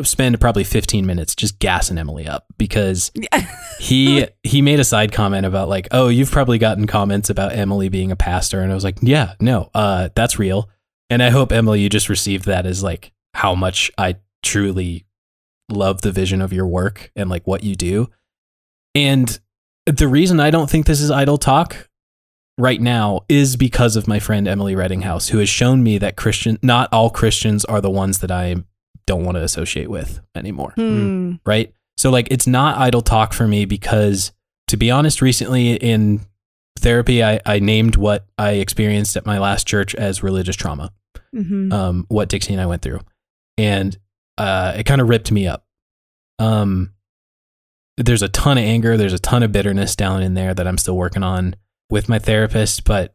[0.07, 3.11] spend probably 15 minutes just gassing Emily up because
[3.79, 7.89] he he made a side comment about like, "Oh, you've probably gotten comments about Emily
[7.89, 9.71] being a pastor." And I was like, "Yeah, no.
[9.75, 10.69] Uh that's real."
[11.09, 15.07] And I hope Emily you just received that as like how much I truly
[15.71, 18.09] love the vision of your work and like what you do.
[18.95, 19.39] And
[19.87, 21.89] the reason I don't think this is idle talk
[22.59, 26.59] right now is because of my friend Emily Rettinghouse, who has shown me that Christian,
[26.63, 28.57] not all Christians are the ones that I
[29.11, 30.73] don't want to associate with anymore.
[30.77, 31.35] Hmm.
[31.45, 31.73] Right.
[31.97, 34.33] So, like, it's not idle talk for me because,
[34.69, 36.21] to be honest, recently in
[36.79, 40.93] therapy, I, I named what I experienced at my last church as religious trauma,
[41.35, 41.73] Mhm.
[41.73, 43.01] um, what Dixie and I went through.
[43.59, 43.99] And
[44.39, 45.67] uh, it kind of ripped me up.
[46.39, 46.93] Um,
[47.97, 50.79] there's a ton of anger, there's a ton of bitterness down in there that I'm
[50.79, 51.55] still working on
[51.91, 52.85] with my therapist.
[52.85, 53.13] But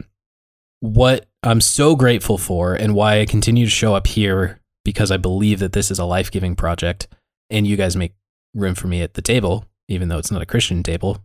[0.82, 5.18] what I'm so grateful for and why I continue to show up here because I
[5.18, 7.10] believe that this is a life giving project
[7.50, 8.14] and you guys make
[8.54, 11.18] room for me at the table, even though it's not a Christian table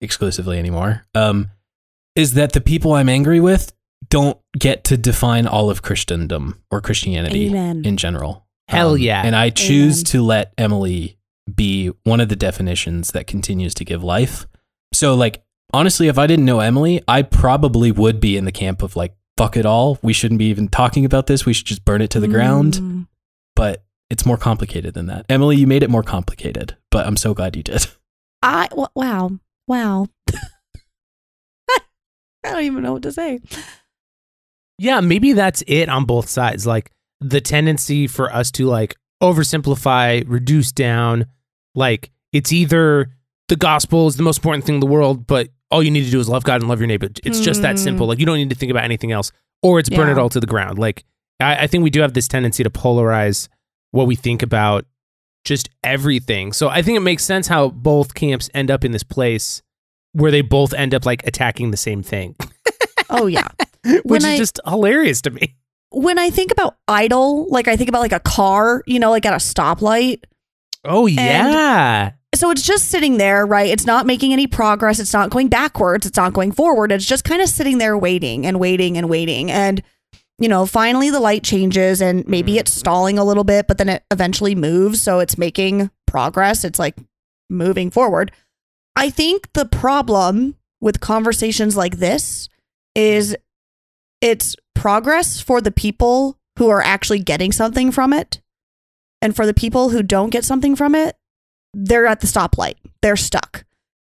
[0.00, 1.50] exclusively anymore, um,
[2.14, 3.72] is that the people I'm angry with
[4.08, 7.84] don't get to define all of Christendom or Christianity Amen.
[7.84, 8.46] in general.
[8.68, 9.22] Hell Um, yeah.
[9.24, 10.04] And I choose Amen.
[10.04, 11.18] to let Emily
[11.52, 14.46] be one of the definitions that continues to give life.
[14.92, 18.82] So, like, honestly, if I didn't know Emily, I probably would be in the camp
[18.82, 19.98] of like, fuck it all.
[20.02, 21.46] We shouldn't be even talking about this.
[21.46, 22.74] We should just burn it to the ground.
[22.74, 23.08] Mm.
[23.54, 25.26] But it's more complicated than that.
[25.28, 27.86] Emily, you made it more complicated, but I'm so glad you did.
[28.42, 29.30] I w- wow
[29.66, 30.06] wow.
[31.70, 31.80] I
[32.44, 33.40] don't even know what to say.
[34.78, 36.66] Yeah, maybe that's it on both sides.
[36.66, 41.26] Like the tendency for us to like oversimplify, reduce down,
[41.74, 43.10] like it's either
[43.48, 46.10] the gospel is the most important thing in the world, but all you need to
[46.10, 47.08] do is love God and love your neighbor.
[47.24, 48.06] It's just that simple.
[48.06, 48.10] Mm.
[48.10, 49.32] Like you don't need to think about anything else.
[49.62, 50.78] Or it's burn it all to the ground.
[50.78, 51.04] Like
[51.40, 53.48] I, I think we do have this tendency to polarize
[53.90, 54.84] what we think about
[55.44, 56.52] just everything.
[56.52, 59.62] So I think it makes sense how both camps end up in this place
[60.12, 62.36] where they both end up like attacking the same thing,
[63.10, 63.48] Oh yeah.
[63.84, 65.56] which When is I- just hilarious to me.
[65.90, 69.24] when I think about idle, like I think about like a car, you know, like
[69.26, 70.22] at a stoplight.
[70.84, 72.12] Oh yeah.
[72.36, 73.70] So it's just sitting there, right?
[73.70, 74.98] It's not making any progress.
[74.98, 76.06] It's not going backwards.
[76.06, 76.92] It's not going forward.
[76.92, 79.50] It's just kind of sitting there waiting and waiting and waiting.
[79.50, 79.82] And,
[80.38, 82.60] you know, finally the light changes and maybe mm-hmm.
[82.60, 85.02] it's stalling a little bit, but then it eventually moves.
[85.02, 86.64] So it's making progress.
[86.64, 86.96] It's like
[87.48, 88.32] moving forward.
[88.94, 92.48] I think the problem with conversations like this
[92.94, 93.36] is
[94.20, 98.40] it's progress for the people who are actually getting something from it.
[99.22, 101.16] And for the people who don't get something from it,
[101.78, 102.74] they're at the stoplight.
[103.02, 103.64] They're stuck.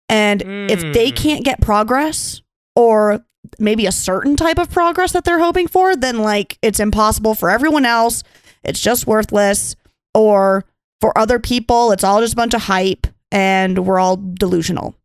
[0.08, 1.16] And if they Mm.
[1.16, 2.40] can't get progress
[2.74, 3.22] or
[3.58, 7.50] maybe a certain type of progress that they're hoping for, then like it's impossible for
[7.50, 8.22] everyone else.
[8.64, 9.76] It's just worthless.
[10.14, 10.64] Or
[11.02, 14.96] for other people, it's all just a bunch of hype and we're all delusional.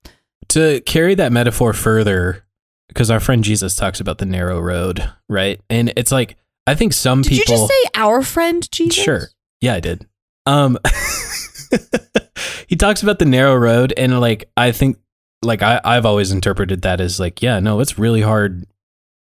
[0.50, 2.46] To carry that metaphor further,
[2.88, 5.60] because our friend Jesus talks about the narrow road, right?
[5.70, 9.04] And it's like I think some Did people Did you just say our friend Jesus?
[9.04, 9.28] Sure.
[9.60, 10.08] Yeah, I did.
[10.46, 10.78] Um
[12.74, 14.98] he talks about the narrow road and like I think
[15.44, 18.66] like I, I've always interpreted that as like, yeah, no, it's really hard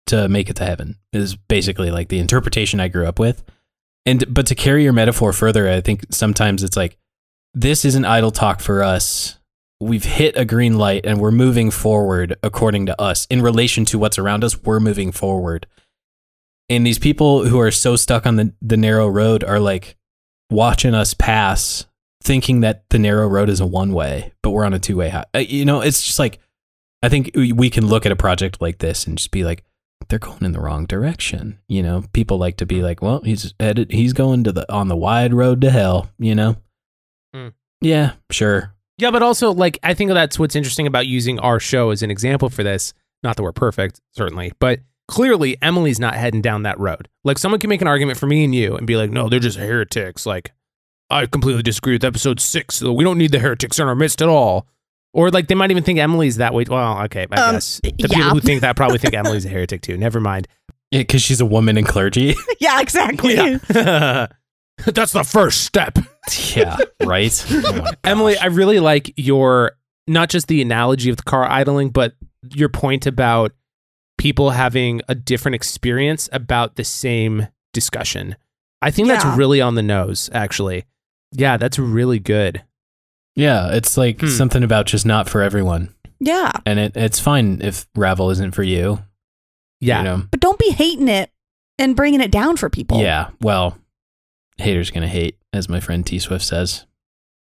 [0.07, 3.45] to make it to heaven is basically like the interpretation I grew up with.
[4.07, 6.97] And but to carry your metaphor further, I think sometimes it's like
[7.53, 9.39] this isn't idle talk for us.
[9.83, 13.27] We've hit a green light and we're moving forward according to us.
[13.27, 15.67] In relation to what's around us, we're moving forward.
[16.71, 19.99] And these people who are so stuck on the, the narrow road are like
[20.51, 21.85] watching us pass,
[22.23, 25.09] thinking that the narrow road is a one way, but we're on a two way.
[25.11, 26.39] Hi- uh, you know, it's just like,
[27.03, 29.65] I think we can look at a project like this and just be like,
[30.09, 31.59] they're going in the wrong direction.
[31.69, 34.89] You know, people like to be like, well, he's headed, he's going to the on
[34.89, 36.11] the wide road to hell.
[36.19, 36.57] You know,
[37.35, 37.49] Hmm.
[37.81, 41.91] yeah, sure, Yeah, but also like I think that's what's interesting about using our show
[41.91, 42.93] as an example for this.
[43.23, 47.09] Not that we're perfect, certainly, but clearly Emily's not heading down that road.
[47.25, 49.39] Like someone can make an argument for me and you and be like, "No, they're
[49.41, 50.53] just heretics." Like
[51.13, 52.75] I completely disagree with episode 6.
[52.75, 54.67] So we don't need the heretics in our midst at all.
[55.15, 56.65] Or like they might even think Emily's that way.
[56.69, 58.07] Well, okay, I Um, guess the yeah.
[58.09, 59.97] people who think that probably think Emily's a heretic too.
[59.99, 60.49] Never mind.
[60.91, 62.35] yeah, because she's a woman in clergy.
[62.61, 63.35] Yeah, exactly.
[63.35, 63.59] Yeah.
[64.87, 65.99] That's the first step.
[66.57, 67.45] yeah, right.
[67.51, 68.37] Oh Emily.
[68.39, 69.73] I really like your
[70.07, 72.15] not just the analogy of the car idling, but
[72.55, 73.53] your point about
[74.19, 78.35] people having a different experience about the same discussion.
[78.81, 79.15] I think Yeah.
[79.23, 80.85] that's really on the nose, actually.
[81.33, 82.63] Yeah, that's really good.
[83.35, 84.27] yeah, it's like Hmm.
[84.27, 85.89] something about just not for everyone,
[86.21, 86.53] Yeah.
[86.67, 88.99] and it, it's fine if Ravel isn't for you.
[89.81, 89.99] Yeah.
[89.99, 90.23] you know?
[90.31, 91.31] But don't be hating it
[91.79, 93.01] and bringing it down for people.
[93.01, 93.79] Yeah, well,
[94.59, 96.85] haters gonna hate, as my friend T Swift says.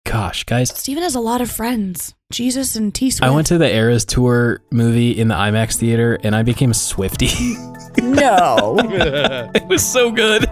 [0.04, 2.14] Gosh, guys, Stephen has a lot of friends.
[2.32, 3.30] Jesus and T Swift.
[3.30, 6.74] I went to the Eras Tour movie in the IMAX theater, and I became a
[6.74, 7.56] Swiftie.
[8.02, 8.76] No.
[9.54, 10.46] it was so good.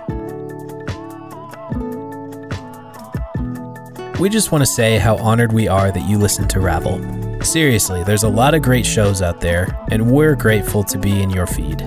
[4.18, 7.02] We just want to say how honored we are that you listen to Ravel.
[7.42, 11.28] Seriously, there's a lot of great shows out there, and we're grateful to be in
[11.28, 11.80] your feed.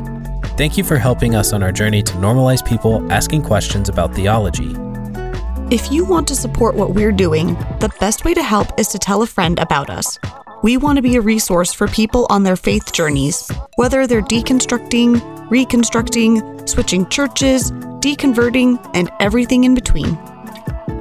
[0.56, 4.76] Thank you for helping us on our journey to normalize people asking questions about theology.
[5.72, 9.00] If you want to support what we're doing, the best way to help is to
[9.00, 10.20] tell a friend about us.
[10.62, 15.50] We want to be a resource for people on their faith journeys, whether they're deconstructing,
[15.50, 20.16] reconstructing, switching churches, deconverting, and everything in between.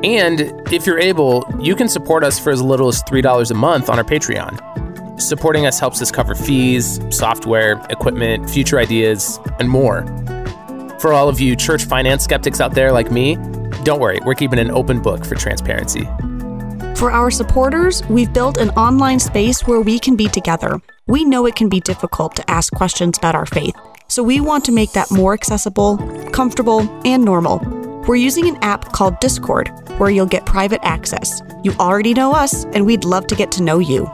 [0.05, 3.91] And if you're able, you can support us for as little as $3 a month
[3.91, 5.21] on our Patreon.
[5.21, 10.07] Supporting us helps us cover fees, software, equipment, future ideas, and more.
[11.01, 13.35] For all of you church finance skeptics out there like me,
[13.83, 16.05] don't worry, we're keeping an open book for transparency.
[16.95, 20.81] For our supporters, we've built an online space where we can be together.
[21.07, 23.75] We know it can be difficult to ask questions about our faith,
[24.09, 25.97] so we want to make that more accessible,
[26.33, 27.78] comfortable, and normal.
[28.09, 29.69] We're using an app called Discord,
[29.99, 31.43] where you'll get private access.
[31.63, 34.07] You already know us, and we'd love to get to know you.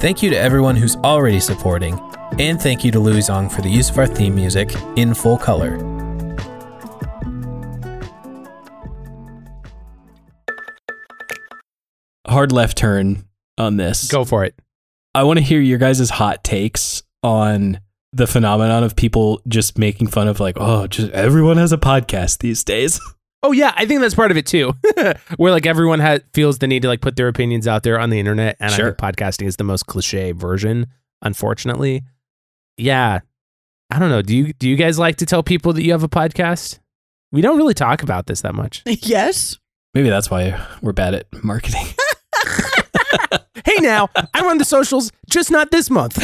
[0.00, 1.96] Thank you to everyone who's already supporting,
[2.40, 5.38] and thank you to Louie Zong for the use of our theme music in full
[5.38, 5.78] color.
[12.26, 13.24] Hard left turn
[13.56, 14.08] on this.
[14.08, 14.56] Go for it.
[15.14, 17.78] I want to hear your guys' hot takes on
[18.12, 22.38] the phenomenon of people just making fun of like, oh, just everyone has a podcast
[22.38, 23.00] these days.
[23.40, 24.72] Oh yeah, I think that's part of it too.
[25.36, 28.10] Where like everyone ha- feels the need to like put their opinions out there on
[28.10, 28.86] the internet, and Sure.
[28.86, 30.88] I think podcasting is the most cliche version,
[31.22, 32.02] unfortunately.
[32.78, 33.20] Yeah,
[33.92, 34.22] I don't know.
[34.22, 36.80] Do you do you guys like to tell people that you have a podcast?
[37.30, 38.82] We don't really talk about this that much.
[39.02, 39.56] Yes.
[39.94, 41.86] Maybe that's why we're bad at marketing.
[43.64, 46.18] hey, now I run the socials, just not this month.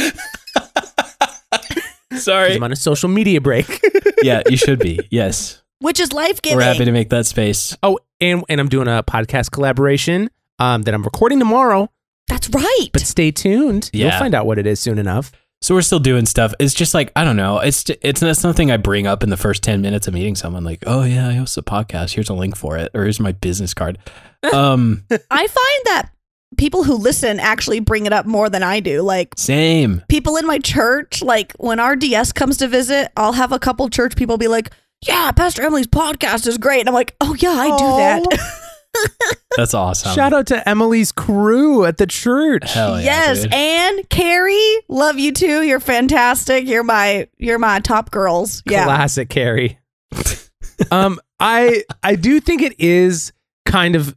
[2.11, 2.53] 'Cause Sorry.
[2.55, 3.81] I'm on a social media break.
[4.23, 4.99] yeah, you should be.
[5.11, 5.61] Yes.
[5.79, 6.57] Which is life giving.
[6.57, 7.75] We're happy to make that space.
[7.83, 11.89] oh, and and I'm doing a podcast collaboration um, that I'm recording tomorrow.
[12.27, 12.87] That's right.
[12.93, 13.89] But stay tuned.
[13.93, 14.19] You'll Yeah.
[14.19, 15.31] find out what it is soon enough.
[15.61, 16.53] So we're still doing stuff.
[16.59, 17.59] It's just like I don't know.
[17.59, 20.63] It's it's not something I bring up in the first ten minutes of meeting someone.
[20.63, 22.13] Like, oh yeah, I host a podcast.
[22.13, 23.97] Here's a link for it, or here's my business card.
[24.53, 26.09] Um, I find that
[26.57, 29.01] people who listen actually bring it up more than I do.
[29.01, 30.01] Like same.
[30.09, 33.89] people in my church, like when our DS comes to visit, I'll have a couple
[33.89, 34.71] church people be like,
[35.05, 37.85] "Yeah, Pastor Emily's podcast is great." And I'm like, "Oh yeah, I do
[38.31, 38.61] that."
[39.57, 40.13] That's awesome.
[40.13, 42.71] Shout out to Emily's crew at the church.
[42.71, 43.53] Hell yeah, yes, dude.
[43.53, 45.61] and Carrie, love you too.
[45.63, 46.67] You're fantastic.
[46.67, 48.63] You're my you're my top girls.
[48.65, 48.85] Yeah.
[48.85, 49.79] Classic Carrie.
[50.91, 53.31] um, I I do think it is
[53.65, 54.15] kind of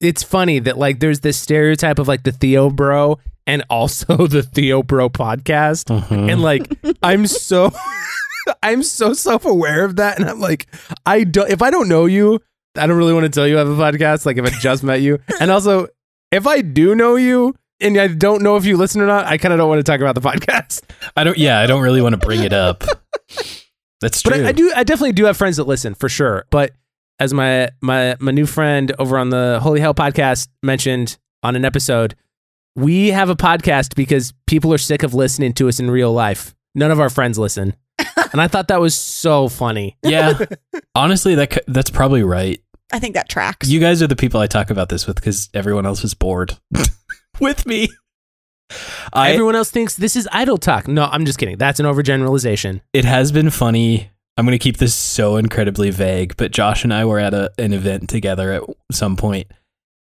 [0.00, 4.42] it's funny that like there's this stereotype of like the Theo bro and also the
[4.42, 5.84] Theo bro podcast.
[5.86, 6.32] Mhm.
[6.32, 6.68] And like
[7.02, 7.70] I'm so
[8.62, 10.66] I'm so self-aware of that and I'm like
[11.06, 12.40] I don't if I don't know you,
[12.76, 14.82] I don't really want to tell you I have a podcast like if I just
[14.82, 15.18] met you.
[15.40, 15.88] And also
[16.32, 19.38] if I do know you and I don't know if you listen or not, I
[19.38, 20.82] kind of don't want to talk about the podcast.
[21.16, 21.38] I don't.
[21.38, 22.84] Yeah, I don't really want to bring it up.
[24.02, 24.32] That's true.
[24.32, 24.70] But I, I do.
[24.76, 26.44] I definitely do have friends that listen for sure.
[26.50, 26.72] But
[27.20, 31.64] as my my my new friend over on the Holy Hell podcast mentioned on an
[31.64, 32.16] episode,
[32.74, 36.54] we have a podcast because people are sick of listening to us in real life.
[36.74, 37.74] None of our friends listen,
[38.32, 39.96] and I thought that was so funny.
[40.02, 40.38] Yeah,
[40.94, 42.60] honestly, that c- that's probably right.
[42.92, 43.68] I think that tracks.
[43.68, 46.58] You guys are the people I talk about this with because everyone else is bored
[47.40, 47.88] with me.
[49.12, 50.86] I, Everyone else thinks this is idle talk.
[50.86, 51.56] No, I'm just kidding.
[51.56, 52.80] That's an overgeneralization.
[52.92, 54.10] it has been funny.
[54.36, 57.52] I'm going to keep this so incredibly vague, but Josh and I were at a,
[57.58, 59.50] an event together at some point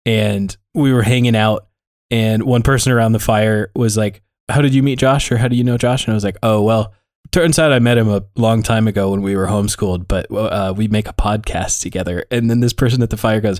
[0.07, 1.67] and we were hanging out
[2.09, 5.49] and one person around the fire was like, "How did you meet Josh or how
[5.49, 6.93] do you know Josh?" And I was like, "Oh, well,
[7.31, 10.73] turns out I met him a long time ago when we were homeschooled, but uh,
[10.75, 13.59] we make a podcast together." And then this person at the fire goes,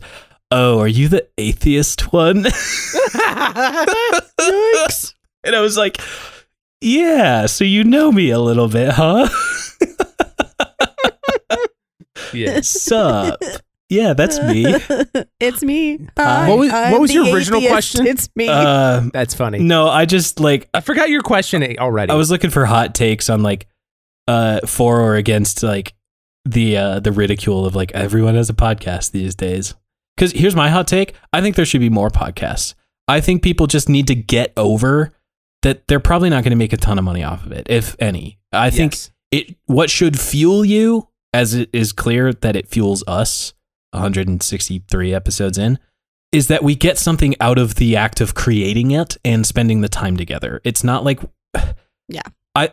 [0.49, 2.43] "Oh, are you the atheist one?"
[4.39, 5.13] Yikes.
[5.43, 5.97] And I was like,
[6.79, 9.27] "Yeah, so you know me a little bit, huh?"
[12.33, 12.67] Yes.
[12.83, 13.39] Sup?
[13.89, 14.65] Yeah, that's me.
[15.39, 15.97] it's me.
[16.17, 16.23] Hi.
[16.45, 17.71] Hi, What was- I'm what was the your original atheist.
[17.73, 18.07] question?
[18.07, 18.47] It's me.
[18.49, 19.59] Uh, That's funny.
[19.59, 22.11] no, I just like I forgot your question already.
[22.11, 23.67] I was looking for hot takes on like
[24.27, 25.93] uh for or against like
[26.43, 29.73] the uh the ridicule of like everyone has a podcast these days.
[30.17, 31.13] Cuz here's my hot take.
[31.31, 32.73] I think there should be more podcasts.
[33.07, 35.13] I think people just need to get over
[35.61, 37.95] that they're probably not going to make a ton of money off of it if
[37.99, 38.37] any.
[38.51, 39.11] I think Yes.
[39.31, 43.53] It what should fuel you as it is clear that it fuels us
[43.91, 45.79] 163 episodes in
[46.31, 49.87] is that we get something out of the act of creating it and spending the
[49.89, 50.61] time together.
[50.63, 51.19] It's not like
[52.09, 52.21] Yeah.
[52.55, 52.69] I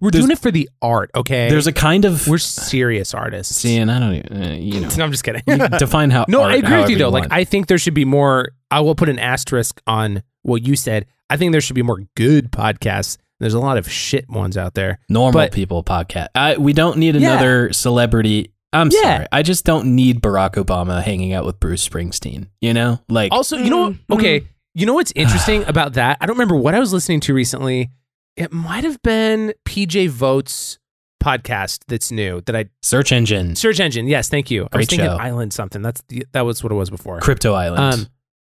[0.00, 1.10] we're doing it for the art.
[1.14, 1.48] Okay.
[1.48, 3.56] there's a kind of we're serious artists.
[3.56, 5.42] see and I don't even uh, you know No, I'm just kidding.
[5.46, 7.10] you define how no, art I agree with you though.
[7.10, 7.28] Like.
[7.30, 8.50] I think there should be more.
[8.70, 11.06] I will put an asterisk on what you said.
[11.30, 13.18] I think there should be more good podcasts.
[13.42, 14.98] There's a lot of shit ones out there.
[15.08, 16.28] normal but- people podcast.
[16.34, 17.32] I, we don't need Yeah.
[17.32, 18.52] another celebrity.
[18.72, 19.02] I'm Yeah.
[19.02, 19.26] sorry.
[19.32, 23.00] I just don't need Barack Obama hanging out with Bruce Springsteen, you know?
[23.08, 26.16] Like Also, you know, Mm, okay, you know what's interesting about that?
[26.22, 27.90] I don't remember what I was listening to recently.
[28.36, 30.78] It might have been PJ Vogt's
[31.22, 34.06] podcast that's new that I search engine, search engine.
[34.08, 34.62] Yes, thank you.
[34.62, 35.16] I was Great thinking show.
[35.16, 35.82] Island something.
[35.82, 37.20] That's the, that was what it was before.
[37.20, 37.80] Crypto Island.
[37.94, 38.06] Um,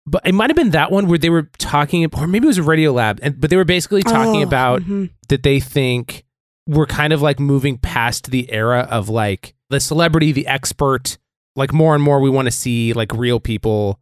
[0.06, 2.58] but it might have been that one where they were talking, or maybe it was
[2.58, 5.10] a Radio Lab, and but they were basically talking Oh, about mhm.
[5.28, 6.24] that they think
[6.66, 11.18] we're kind of like moving past the era of like the celebrity, the expert.
[11.56, 14.00] Like more and more, we want to see like real people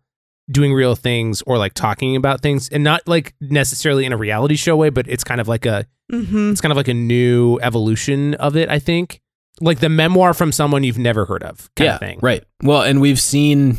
[0.50, 4.56] doing real things or like talking about things, and not like necessarily in a reality
[4.56, 6.50] show way, but it's kind of like a Mhm.
[6.52, 8.68] it's kind of like a new evolution of it.
[8.68, 9.20] I think
[9.60, 12.18] like the memoir from someone you've never heard of, kind yeah, of thing.
[12.22, 12.42] right.
[12.62, 13.78] Well, and we've seen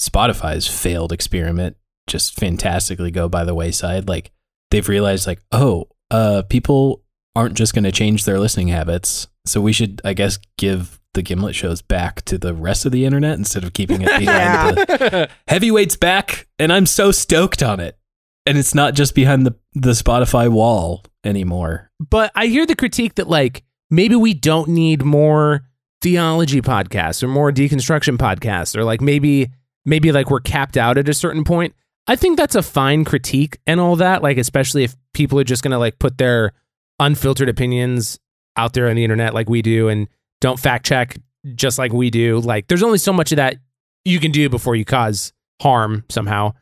[0.00, 4.08] Spotify's failed experiment just fantastically go by the wayside.
[4.08, 4.30] Like
[4.70, 7.02] they've realized, like, oh, uh, people
[7.36, 11.22] aren't just going to change their listening habits, so we should, I guess, give the
[11.22, 14.72] Gimlet shows back to the rest of the internet instead of keeping it behind Yeah.
[14.72, 17.98] the heavyweights back, and I'm so stoked on it.
[18.46, 21.90] And it's not just behind the the Spotify wall anymore.
[22.00, 25.62] but I hear the critique that like maybe we don't need more
[26.00, 29.50] theology podcasts or more deconstruction podcasts or like maybe
[29.84, 31.74] maybe like we're capped out at a certain point.
[32.06, 35.62] I think that's a fine critique and all that like especially if people are just
[35.62, 36.52] going to like put their
[37.00, 38.18] unfiltered opinions
[38.56, 40.08] out there on the internet like we do and
[40.40, 41.18] don't fact check
[41.54, 42.40] just like we do.
[42.40, 43.56] Like there's only so much of that
[44.04, 46.54] you can do before you cause harm somehow.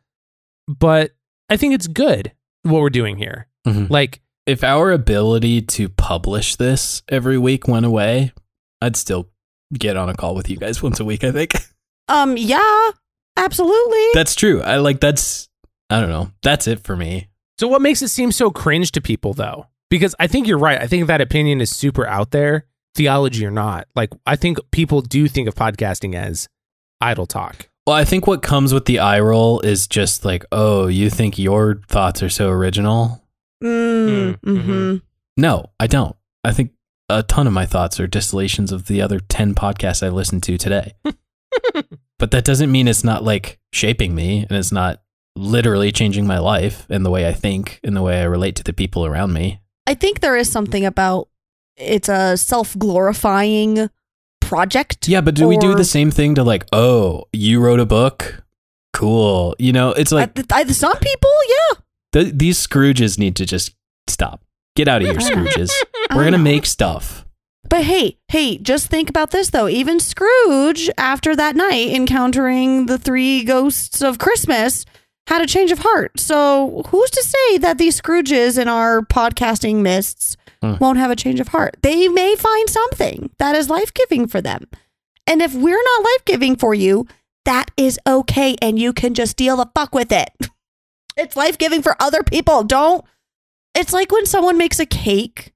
[0.66, 1.12] But
[1.48, 2.32] I think it's good
[2.64, 3.46] what we're doing here.
[3.66, 3.88] Mhm.
[3.88, 8.32] Like If our ability to publish this every week went away,
[8.80, 9.28] I'd still
[9.74, 11.52] get on a call with you guys once a week, I think.
[12.08, 12.90] Um, yeah,
[13.36, 14.04] absolutely.
[14.14, 14.62] That's true.
[14.62, 15.48] I like that's
[15.90, 16.30] I don't know.
[16.42, 17.28] That's it for me.
[17.58, 19.66] So what makes it seem so cringe to people though?
[19.88, 20.80] Because I think you're right.
[20.80, 23.86] I think that opinion is super out there, theology or not.
[23.94, 26.48] Like I think people do think of podcasting as
[27.00, 27.68] idle talk.
[27.86, 31.38] Well, I think what comes with the eye roll is just like, oh, you think
[31.38, 33.22] your thoughts are so original?
[33.62, 34.64] Mm, Mm, mhm.
[34.64, 35.02] mhm.
[35.36, 36.16] No, I don't.
[36.42, 36.72] I think
[37.08, 40.58] a ton of my thoughts are distillations of the other 10 podcasts I listened to
[40.58, 40.94] today.
[42.18, 45.02] but that doesn't mean it's not like shaping me and it's not
[45.36, 48.64] literally changing my life and the way I think and the way I relate to
[48.64, 49.60] the people around me.
[49.86, 51.28] I think there is something about
[51.76, 53.90] it's a self glorifying
[54.40, 55.08] project.
[55.08, 58.44] Yeah, but do we do the same thing to like, oh, you wrote a book?
[58.92, 59.54] Cool.
[59.58, 61.74] You know, it's like I, I, some people, yeah.
[62.14, 63.74] th- these Scrooges need to just
[64.08, 64.42] stop.
[64.74, 65.50] Get out of here, I don't know.
[65.50, 65.70] Scrooges.
[66.14, 67.25] We're going to make stuff.
[67.68, 69.68] But hey, hey, just think about this though.
[69.68, 74.84] Even Scrooge, after that night encountering the three ghosts of Christmas,
[75.26, 76.18] had a change of heart.
[76.20, 80.76] So who's to say that these Scrooges in our podcasting mists Hmm.
[80.80, 81.76] won't have a change of heart?
[81.82, 84.68] They may find something that is life giving for them.
[85.26, 87.06] And if we're not life giving for you,
[87.44, 88.56] that is okay.
[88.62, 90.30] And you can just deal the fuck with it.
[91.18, 92.62] It's life giving for other people.
[92.62, 93.02] Don't.
[93.74, 95.54] It's like when someone makes a cake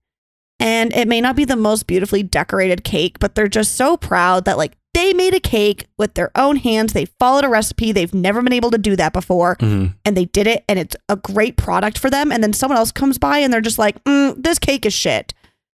[0.60, 4.44] and it may not be the most beautifully decorated cake, but they're just so proud
[4.44, 6.92] that like they made a cake with their own hands.
[6.92, 7.92] They followed a recipe.
[7.92, 9.56] They've never been able to do that before.
[9.56, 9.94] Mhm.
[10.04, 12.30] And they did it, and it's a great product for them.
[12.32, 15.32] And then someone else comes by and they're just like, mm, this cake is shit.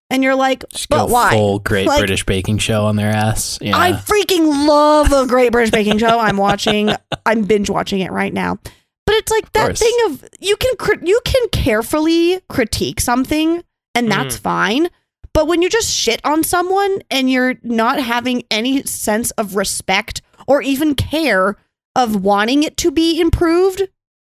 [0.09, 1.31] And you're like, Just but why?
[1.31, 3.59] full Great Like- British Baking Show on their ass.
[3.61, 3.77] Yeah.
[3.77, 6.21] I freaking love a Great British Baking Show.
[6.21, 6.91] I'm watching.
[7.27, 8.59] I'm binge watching it right now.
[9.07, 10.75] But it's like that thing of you can
[11.07, 13.63] you can carefully critique something,
[13.97, 14.43] and that's mm-hmm.
[14.43, 14.89] fine.
[15.33, 20.23] But when you just shit on someone and you're not having any sense of respect
[20.47, 21.57] or even care
[21.95, 23.83] of wanting it to be improved,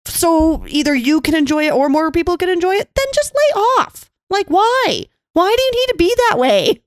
[0.04, 3.60] so either you can enjoy it or more people can enjoy it, then just lay
[3.60, 4.10] off.
[4.28, 5.04] Like, why?
[5.32, 6.82] Why do you need to be that way?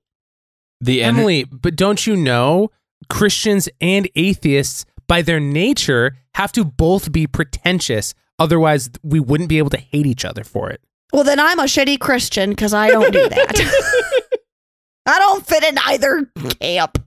[0.84, 2.70] the Emily, but don't you know
[3.08, 8.14] Christians and atheists, by their nature, have to both be pretentious.
[8.38, 10.80] Otherwise, we wouldn't be able to hate each other for it.
[11.14, 14.30] Well, then I'm a shitty Christian because I don't do that.
[15.06, 16.28] I don't fit in either
[16.60, 16.98] camp.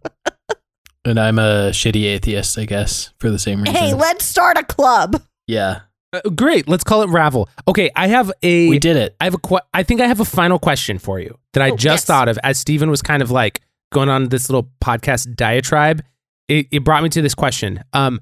[1.03, 3.75] and I'm a shitty atheist, I guess, for the same reason.
[3.75, 5.21] Hey, let's start a club.
[5.47, 5.81] yeah.
[6.13, 6.69] Uh, great.
[6.69, 7.49] Let's call it Ravel.
[7.67, 8.69] Okay, I have a.
[8.69, 9.17] We did it.
[9.19, 9.39] I have a.
[9.39, 12.05] Que- I think I have a final question for you that I Oh, just yes.
[12.05, 13.59] thought of as Stephen was kind of like
[13.91, 16.01] going on this little podcast diatribe.
[16.47, 17.83] It, it brought me to this question.
[17.91, 18.21] Um,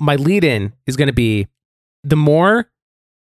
[0.00, 1.46] my lead in is going to be
[2.02, 2.68] the more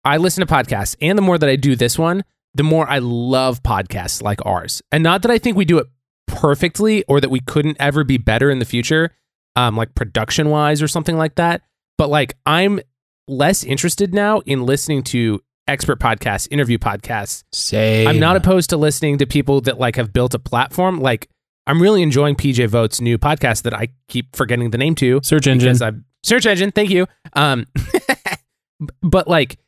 [0.06, 2.24] I listen to podcasts and the more that I do this one,
[2.54, 4.82] the more I love podcasts like ours.
[4.92, 5.88] And not that I think we do it
[6.28, 9.12] perfectly or that we couldn't ever be better in the future,
[9.56, 11.62] um, like production wise or something like that.
[11.98, 12.80] But like I'm
[13.28, 17.44] less interested now in listening to expert podcasts, interview podcasts.
[17.54, 18.08] Same.
[18.08, 21.00] I'm not opposed to listening to people that like have built a platform.
[21.00, 21.30] Like
[21.68, 25.46] I'm really enjoying PJ Vogt's new podcast that I keep forgetting the name to search
[25.46, 25.82] engine.
[25.82, 25.92] I
[26.24, 26.72] search engine.
[26.72, 27.06] Thank you.
[27.34, 27.68] Um,
[29.02, 29.60] but like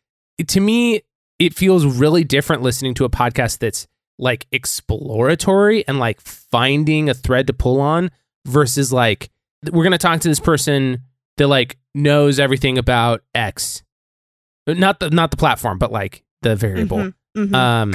[0.43, 1.01] to me,
[1.39, 3.87] it feels really different listening to a podcast that's
[4.19, 8.11] like exploratory and like finding a thread to pull on
[8.47, 9.29] versus like
[9.71, 10.99] we're gonna talk to this person
[11.37, 13.83] that like knows everything about X,
[14.67, 16.97] not the not the platform, but like the variable.
[16.97, 17.53] Mhm, mhm.
[17.55, 17.93] Um,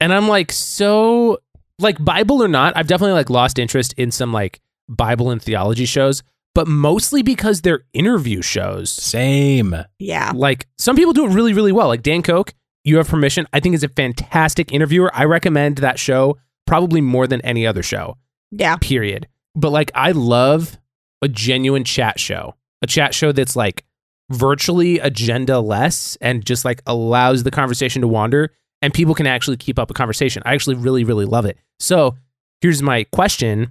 [0.00, 1.38] and I'm like, so
[1.78, 5.84] like Bible or not, I've definitely like lost interest in some like Bible and theology
[5.86, 6.22] shows,
[6.54, 8.90] but mostly because they're interview shows.
[8.90, 9.74] Same.
[9.98, 10.32] yeah.
[10.34, 11.88] Like some people do it really, really well.
[11.88, 12.52] Like Dan Koch,
[12.84, 13.46] you have permission.
[13.52, 15.10] I think is a fantastic interviewer.
[15.14, 18.16] I recommend that show probably more than any other show.
[18.50, 18.76] Yeah.
[18.76, 19.28] Period.
[19.54, 20.78] But like I love
[21.22, 22.54] a genuine chat show.
[22.82, 23.84] A chat show that's like
[24.30, 28.50] virtually agenda less and just like allows the conversation to wander
[28.80, 30.42] and people can actually keep up a conversation.
[30.44, 31.56] I actually really, really love it.
[31.78, 32.16] So
[32.60, 33.70] here's my question.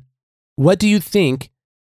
[0.56, 1.51] What do you think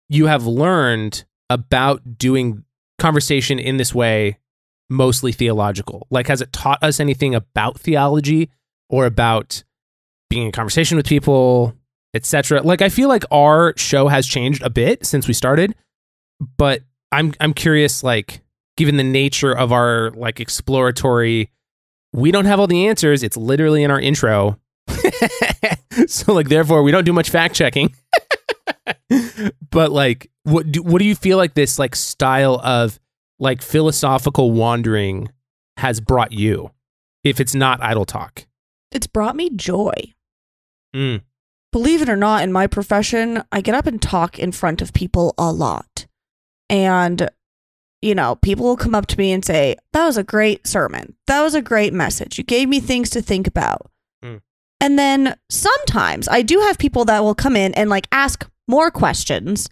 [0.10, 2.64] you have learned about doing
[2.97, 4.38] conversation in this way,
[4.89, 6.07] mostly theological?
[6.10, 8.49] Like, has it taught us anything about theology
[8.89, 9.64] or about
[10.30, 11.76] being in conversation with people,
[12.14, 12.62] etc.?
[12.64, 15.76] Like, I feel like our show has changed a bit since we started,
[16.57, 16.82] but
[17.12, 18.41] I'm I'm curious, like,
[18.80, 21.51] given the nature of our like exploratory,
[22.14, 23.24] we don't have all the answers.
[23.24, 24.57] It's literally in our intro.
[26.07, 27.93] so like therefore we don't do much fact checking.
[29.72, 33.00] but like what do what do you feel like this like style of
[33.39, 35.30] like philosophical wandering
[35.78, 36.72] has brought you
[37.24, 38.45] if it's not idle talk?
[38.91, 40.14] It's brought me joy.
[40.95, 41.22] Mm.
[41.72, 44.93] Believe it or not, in my profession, I get up and talk in front of
[44.93, 46.08] people a lot.
[46.68, 47.30] And,
[48.02, 51.16] you know, people will come up to me and say, That was a great sermon.
[51.28, 52.38] That was a great message.
[52.38, 53.91] You gave me things to think about.
[54.82, 58.91] And then sometimes I do have people that will come in and like ask more
[58.91, 59.69] questions.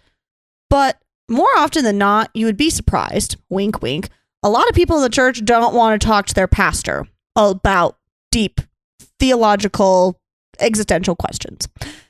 [0.69, 3.37] But more often than not, you would be surprised.
[3.49, 4.09] Wink, wink.
[4.43, 7.97] A lot of people in the church don't want to talk to their pastor about
[8.31, 8.61] deep
[9.19, 10.19] theological
[10.59, 11.67] existential questions.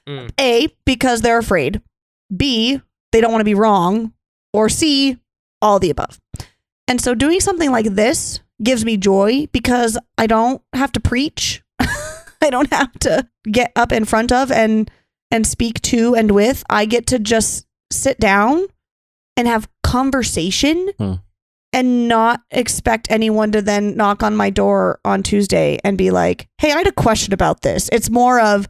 [0.07, 0.31] Mm.
[0.39, 1.81] A, because they're afraid.
[2.35, 2.81] B,
[3.11, 4.13] they don't want to be wrong.
[4.53, 5.17] Or C,
[5.61, 6.19] all the above.
[6.87, 11.61] And so doing something like this gives me joy because I don't have to preach.
[12.41, 14.89] I don't have to get up in front of and
[15.31, 16.63] and speak to and with.
[16.69, 18.65] I get to just sit down
[19.35, 21.13] and have conversation Hmm.
[21.73, 26.47] and not expect anyone to then knock on my door on Tuesday and be like,
[26.59, 28.67] "Hey, I had a question about this." It's more of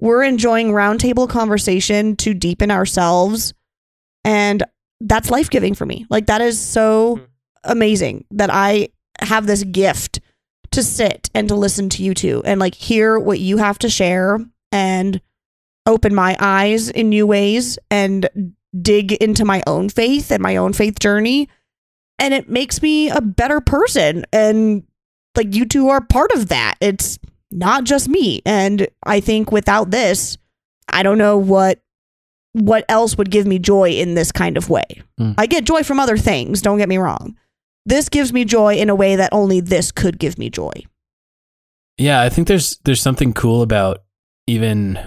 [0.00, 3.52] we're enjoying roundtable conversation to deepen ourselves
[4.24, 4.62] and
[5.00, 6.06] that's life-giving for me.
[6.10, 7.22] Like that is so Hmm.
[7.64, 8.88] amazing that I
[9.20, 10.20] have this gift
[10.70, 13.88] to sit and to listen to you two and like hear what you have to
[13.88, 14.38] share
[14.72, 15.20] and
[15.86, 18.28] open my eyes in new ways and
[18.80, 21.48] dig into my own faith and my own faith journey.
[22.18, 24.24] And it makes me a better person.
[24.32, 24.84] And
[25.36, 26.74] like you two are part of that.
[26.80, 27.18] It's
[27.50, 28.42] not just me.
[28.44, 30.36] And i think without this
[30.88, 31.80] i don't know what
[32.52, 34.84] what else would give me joy in this kind of way.
[35.16, 35.32] Hmm.
[35.38, 37.36] i get joy from other things don't get me wrong
[37.88, 40.72] this gives me joy in a way that only this could give me joy
[41.98, 44.02] Yeah, I think there's there's something cool about
[44.46, 44.98] even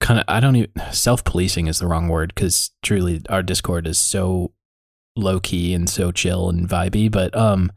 [0.00, 3.86] kind of I don't even self policing is the wrong word because truly our Discord
[3.86, 4.52] is so
[5.16, 7.10] low key and so chill and vibey.
[7.10, 7.70] But um,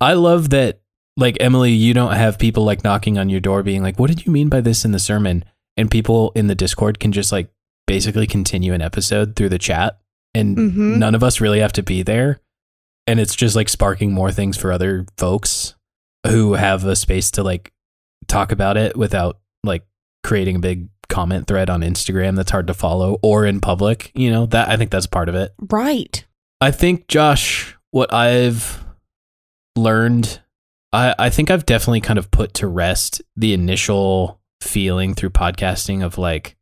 [0.00, 0.80] I love that
[1.16, 4.26] like Emily, you don't have people like knocking on your door being like, "What did
[4.26, 5.44] you mean by this in the sermon?"
[5.76, 7.48] And people in the Discord can just like
[7.86, 9.98] basically continue an episode through the chat,
[10.34, 10.98] and Mhm.
[10.98, 12.40] none of us really have to be there.
[13.06, 15.74] And it's just like sparking more things for other folks
[16.26, 17.72] who have a space to like
[18.26, 19.84] talk about it without like
[20.24, 24.10] creating a big comment thread on Instagram that's hard to follow or in public.
[24.14, 25.54] You know, that I think that's part of it.
[25.70, 26.24] right
[26.60, 28.84] I think, Josh, what I've
[29.76, 30.40] learned,
[30.92, 36.04] I, I think I've definitely kind of put to rest the initial feeling through podcasting
[36.04, 36.56] of like,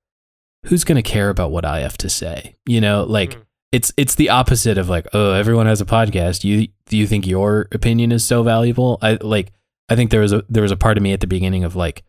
[0.66, 2.57] who's going to care about what I have to say?
[2.66, 3.42] You know, like Mm.
[3.75, 6.45] It's it's the opposite of like, oh, everyone has a podcast.
[6.45, 8.99] You do you think your opinion is so valuable?
[9.03, 9.53] I like
[9.89, 11.75] I think there was a there was a part of me at the beginning of
[11.75, 12.05] like,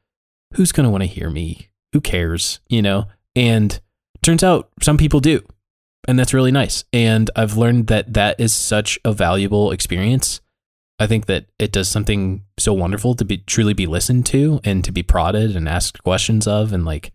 [0.54, 1.70] who's going to want to hear me?
[1.94, 2.60] Who cares?
[2.70, 3.08] You know?
[3.36, 3.82] And
[4.22, 5.42] turns out some people do
[6.08, 6.84] and that's really nice.
[6.94, 10.42] And I've learned that that is such a valuable experience.
[11.00, 14.84] I think that it does something so wonderful to be truly be listened to and
[14.84, 17.12] to be prodded and asked questions of, and like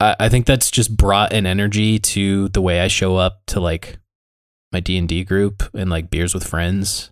[0.00, 3.60] I, I think that's just brought an energy to the way I show up to
[3.60, 3.98] like
[4.72, 7.10] my D and D group and like beers with friends.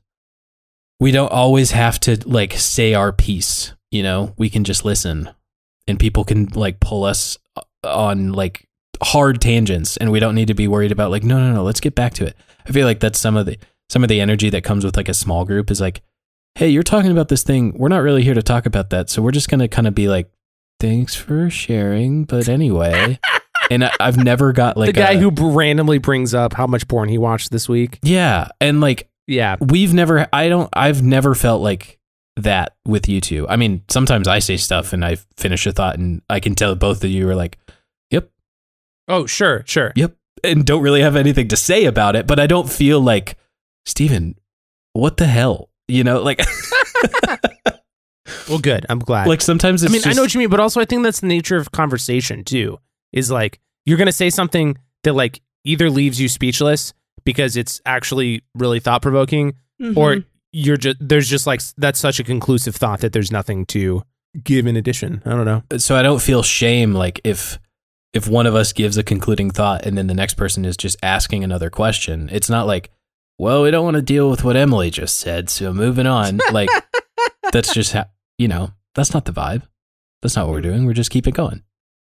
[1.00, 4.34] We don't always have to like say our piece, you know.
[4.36, 5.30] We can just listen,
[5.86, 7.38] and people can like pull us
[7.82, 8.68] on like
[9.02, 11.80] hard tangents and we don't need to be worried about like no no no let's
[11.80, 13.58] get back to it i feel like that's some of the
[13.90, 16.00] some of the energy that comes with like a small group is like
[16.54, 19.20] hey you're talking about this thing we're not really here to talk about that so
[19.20, 20.30] we're just to kind of be like
[20.80, 23.18] thanks for sharing but anyway
[23.70, 26.86] and I, i've never got like the guy a- who randomly brings up how much
[26.88, 27.98] porn he watched this week.
[28.02, 29.56] yeah and like Yeah.
[29.60, 31.98] we've never i don't i've never felt like
[32.36, 35.96] that with you two i mean sometimes i say stuff and i finish a thought
[35.98, 37.56] and i can tell both of you are like
[38.10, 38.28] "Yep."
[39.08, 39.92] Oh, sure, sure.
[39.96, 40.16] Yep.
[40.42, 43.36] And don't really have anything to say about it, but I don't feel like,
[43.86, 44.34] Stephen.
[44.94, 45.68] what the hell?
[45.88, 46.40] You know, like,
[48.48, 48.86] Well, good.
[48.88, 49.26] I'm glad.
[49.28, 51.26] like sometimes I mean, I know what you mean, but also I think that's the
[51.26, 52.78] nature of conversation too.
[53.12, 56.92] Is like you're gonna say something that like either leaves you speechless
[57.24, 59.54] because it's actually really thought provoking,
[59.96, 60.24] or Mhm.
[60.52, 64.02] you're just there's just like that's such a conclusive thought that there's nothing to
[64.42, 65.22] give in addition.
[65.26, 65.62] I don't know.
[65.78, 67.58] so I don't feel shame like if
[68.14, 70.96] if one of us gives a concluding thought and then the next person is just
[71.02, 72.28] asking another question.
[72.32, 72.90] It's not like,
[73.38, 76.40] well, we don't want to deal with what Emily just said, so moving on.
[76.52, 76.68] Like
[77.52, 78.06] that's just ha-
[78.38, 79.62] you know, that's not the vibe.
[80.22, 80.86] That's not what we're doing.
[80.86, 81.62] We're just keep it going.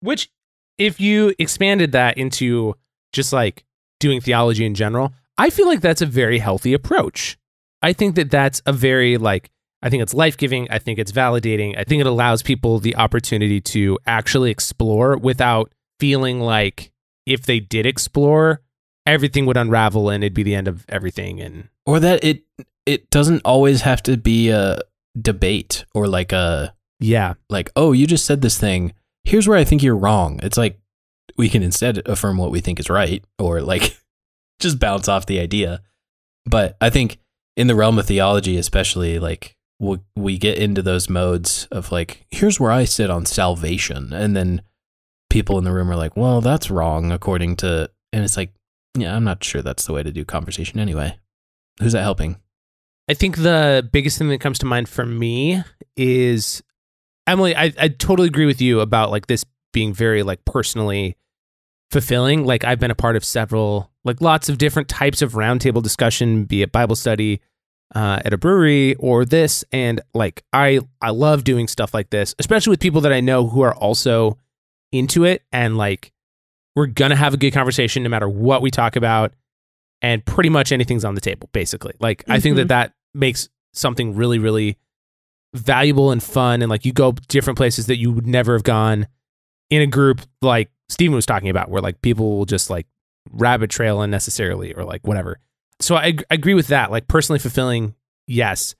[0.00, 0.30] Which,
[0.78, 2.74] if you expanded that into
[3.12, 3.64] just like
[4.00, 7.38] doing theology in general, I feel like that's a very healthy approach.
[7.82, 9.50] I think that that's a very like
[9.82, 10.68] I think it's life giving.
[10.70, 11.78] I think it's validating.
[11.78, 16.90] I think it allows people the opportunity to actually explore without feeling like
[17.26, 18.62] if they did explore,
[19.06, 21.40] everything would unravel and it'd be the end of everything.
[21.40, 22.42] And Or that it
[22.86, 24.80] it doesn't always have to be a
[25.20, 28.92] debate or like a yeah, like, oh, you just said this thing.
[29.24, 30.40] Here's where I think you're wrong.
[30.42, 30.80] It's like
[31.36, 33.98] we can instead affirm what we think is right or like
[34.60, 35.82] just bounce off the idea.
[36.44, 37.18] But I think
[37.56, 42.26] in the realm of theology, especially, like we, we get into those modes of like,
[42.30, 44.12] here's where I sit on salvation.
[44.12, 44.62] And then
[45.30, 48.52] people in the room are like, well, that's wrong according to, and it's like,
[48.96, 51.18] yeah, I'm not sure that's the way to do conversation anyway.
[51.80, 52.38] Who's that helping?
[53.08, 55.62] I think the biggest thing that comes to mind for me
[55.96, 56.62] is
[57.26, 61.16] Emily, I, I totally agree with you about like this being very like personally
[61.90, 62.44] fulfilling.
[62.44, 66.44] Like I've been a part of several, like lots of different types of roundtable discussion,
[66.44, 67.40] be it Bible study
[67.94, 72.34] uh, at a brewery or this, and like I I love doing stuff like this,
[72.38, 74.36] especially with people that I know who are also
[74.92, 76.12] into it, and like
[76.76, 79.32] we're gonna have a good conversation no matter what we talk about,
[80.02, 81.94] and pretty much anything's on the table, basically.
[81.98, 84.76] Like I think that that makes something really really
[85.54, 89.06] valuable and fun, and like you go different places that you would never have gone
[89.70, 92.86] in a group like Stephen was talking about, where like people will just like
[93.30, 95.38] rabbit trail unnecessarily or like whatever.
[95.80, 96.90] So I, I agree with that.
[96.90, 97.94] Like personally fulfilling,
[98.26, 98.74] yes.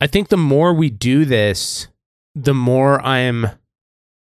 [0.00, 1.88] I think the more we do this,
[2.34, 3.46] the more I'm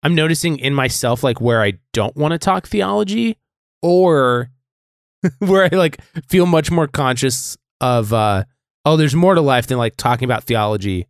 [0.03, 3.37] I'm noticing in myself like where I don't want to talk theology
[3.81, 4.51] or
[5.39, 8.43] where I like feel much more conscious of uh
[8.85, 11.07] oh there's more to life than like talking about theology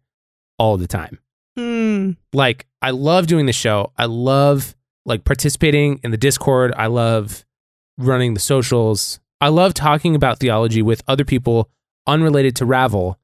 [0.58, 1.20] all the time.
[1.58, 2.12] Hmm.
[2.32, 3.92] Like I love doing the show.
[3.98, 6.74] I love like participating in the Discord.
[6.76, 7.46] I love
[7.98, 9.20] running the socials.
[9.42, 11.70] I love talking about theology with other people
[12.08, 13.20] unrelated to Ravel,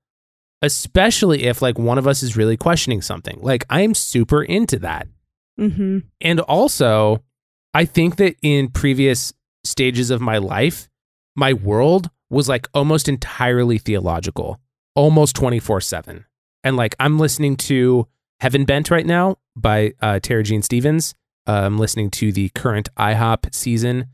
[0.62, 3.40] especially if like one of us is really questioning something.
[3.42, 5.08] Like I am super into that.
[5.60, 6.00] Mm-hmm.
[6.22, 7.24] And also,
[7.74, 9.34] I think that in previous
[9.64, 10.90] stages of my life,
[11.36, 14.60] my world was like almost entirely theological,
[14.96, 16.26] almost 24 7.
[16.64, 18.08] And like I'm listening to
[18.40, 21.16] Heaven Bent right now by uh, Tara Jean Stevens.
[21.48, 24.08] Uh, I'm listening to the current IHOP season.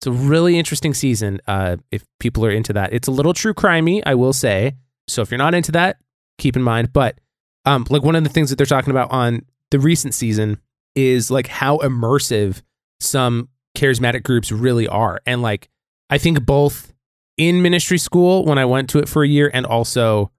[0.00, 2.92] It's a really interesting season uh, if people are into that.
[2.92, 4.74] It's a little true crimey, I will say.
[5.08, 5.98] So if you're not into that,
[6.38, 6.92] keep in mind.
[6.92, 7.18] But
[7.64, 10.60] um, like one of the things that they're talking about on the recent season
[10.94, 12.62] is like how immersive
[13.00, 15.20] some charismatic groups really are.
[15.26, 15.68] And like
[16.08, 16.92] I think both
[17.36, 20.30] in ministry school when I went to it for a year and also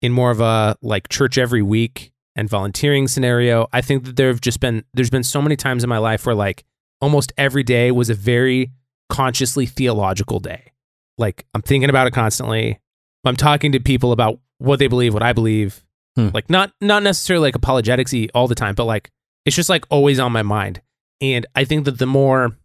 [0.00, 4.28] in more of a like church every week and volunteering scenario, I think that there
[4.28, 6.64] have just been there's been so many times in my life where like
[7.00, 8.70] almost every day was a very
[9.08, 10.72] consciously theological day.
[11.18, 12.80] Like I'm thinking about it constantly.
[13.24, 15.84] I'm talking to people about what they believe, what I believe.
[16.16, 16.28] Hmm.
[16.34, 19.10] Like not not necessarily like apologeticsy all the time, but like
[19.44, 20.80] it's just like always on my mind.
[21.20, 22.56] And I think that the more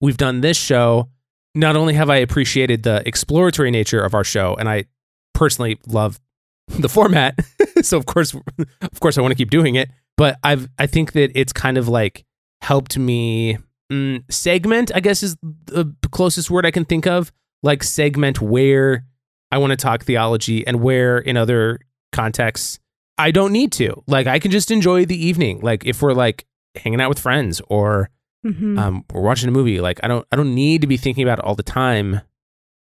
[0.00, 1.08] we've done this show,
[1.54, 4.84] not only have I appreciated the exploratory nature of our show, and I
[5.32, 6.20] personally love
[6.68, 7.38] the format,
[7.82, 9.90] so of course, of course, I want to keep doing it.
[10.16, 12.24] But I've I think that it's kind of like
[12.62, 13.58] helped me
[13.92, 14.92] mm, segment.
[14.94, 17.32] I guess is the closest word I can think of.
[17.62, 19.04] Like segment where
[19.50, 21.80] I want to talk theology and where in other
[22.12, 22.78] contexts
[23.18, 24.02] I don't need to.
[24.06, 25.60] Like I can just enjoy the evening.
[25.60, 28.10] Like if we're like hanging out with friends or
[28.44, 28.78] Mm-hmm.
[28.78, 29.80] um, we're watching a movie.
[29.80, 32.20] Like I don't I don't need to be thinking about it all the time,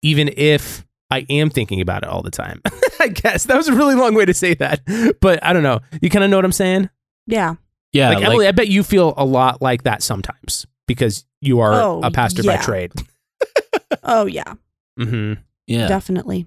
[0.02, 2.62] even if I am thinking about it all the time.
[3.00, 4.82] I guess that was a really long way to say that,
[5.22, 5.80] but I don't know.
[6.02, 6.90] You kind of know what I'm saying?
[7.28, 7.56] yeah.
[7.94, 11.60] Yeah, like, like, Emily, I bet you feel a lot like that sometimes because you
[11.60, 12.94] are Oh, a pastor by trade.
[14.04, 14.54] Oh yeah.
[15.00, 15.34] Mm-hmm.
[15.68, 15.88] yeah.
[15.88, 16.46] Definitely.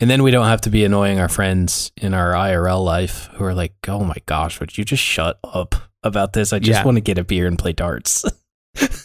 [0.00, 3.44] And then we don't have to be annoying our friends in our IRL life who
[3.44, 6.52] are like, "Oh my gosh, would you just shut up about this?
[6.52, 6.84] I just Yeah.
[6.84, 8.24] want to get a beer and play darts."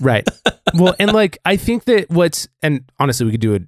[0.02, 0.28] Right.
[0.74, 3.60] well, and like I think that what's and honestly, we could do a,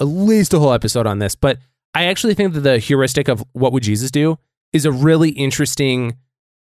[0.00, 1.58] at least a whole episode on this, but
[1.94, 4.38] I actually think that the heuristic of what would Jesus do
[4.72, 6.16] is a really interesting,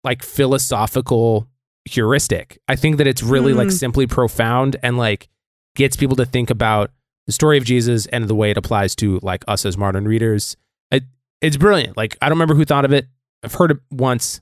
[0.04, 1.48] like philosophical
[1.84, 2.58] heuristic.
[2.68, 3.72] I think that it's really like Mm.
[3.72, 5.28] simply profound and like
[5.74, 6.90] gets people to think about
[7.26, 10.56] the story of Jesus and the way it applies to like us as modern readers.
[10.90, 11.04] It,
[11.40, 11.96] it's brilliant.
[11.96, 13.06] Like I don't remember who thought of it.
[13.42, 14.40] I've heard it once,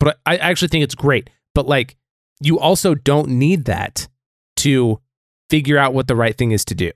[0.00, 1.30] but I, I actually think it's great.
[1.54, 1.96] But like
[2.44, 4.06] you also don't need that
[4.56, 5.00] to
[5.50, 6.90] figure out what the right thing is to do.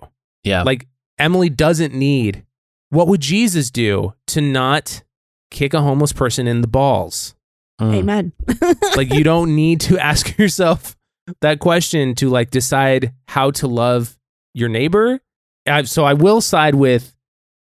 [0.44, 0.62] yeah.
[0.62, 0.86] Like
[1.18, 2.44] Emily doesn't need
[2.90, 5.02] what would Jesus do to not
[5.50, 7.34] kick a homeless person in the balls?
[7.80, 7.94] Mm.
[7.94, 8.32] Amen.
[8.96, 10.96] Like you don't need to ask yourself
[11.40, 14.18] that question to like decide how to love
[14.54, 15.20] your neighbor.
[15.66, 17.14] I, so I will side with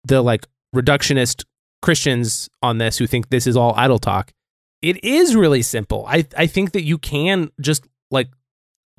[0.05, 1.45] the like reductionist
[1.81, 4.33] Christians on this who think this is all idle talk.
[4.83, 6.05] It is really simple.
[6.09, 8.29] I I think that you can just like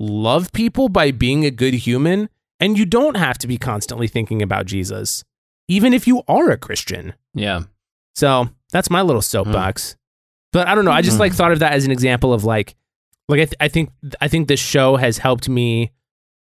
[0.00, 2.28] love people by being a good human
[2.60, 5.24] and you don't have to be constantly thinking about Jesus
[5.68, 7.14] even if you are a Christian.
[7.32, 7.62] Yeah.
[8.14, 9.96] So that's my little soapbox.
[10.52, 10.90] But I don't know.
[10.90, 11.20] I just Hmm.
[11.20, 12.74] like thought of that as an example of like,
[13.30, 15.92] like I, th- I think I think this show has helped me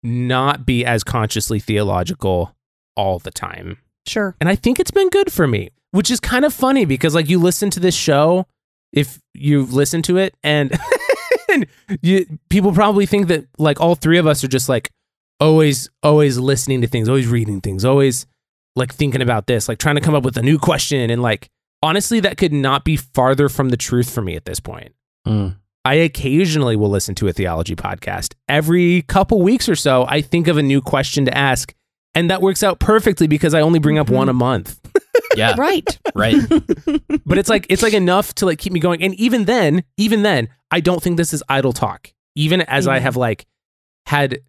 [0.02, 2.54] not be as consciously theological
[2.96, 4.36] all the time, sure.
[4.40, 5.70] and I think it's been good for me.
[5.90, 8.46] Which is kind of funny because like you listen to this show,
[8.92, 10.76] if you've listened to it, and,
[11.50, 11.66] and
[12.02, 14.90] you people probably think that like all three of us are just like
[15.38, 18.26] always always listening to things, always reading things, always
[18.76, 21.48] like thinking about this, like trying to come up with a new question and like
[21.82, 24.92] honestly that could not be farther from the truth for me at this point.
[25.26, 25.56] Mm.
[25.84, 28.34] I occasionally will listen to a theology podcast.
[28.48, 31.74] Every couple weeks or so, I think of a new question to ask.
[32.14, 34.14] And that works out perfectly because I only bring up Mhm.
[34.16, 34.79] one a month.
[35.36, 35.54] Yeah.
[35.56, 35.98] Right.
[36.14, 36.34] right.
[37.26, 39.02] But it's like it's like enough to like keep me going.
[39.02, 42.12] And even then, even then, I don't think this is idle talk.
[42.34, 43.46] Even as I have like
[44.06, 44.40] had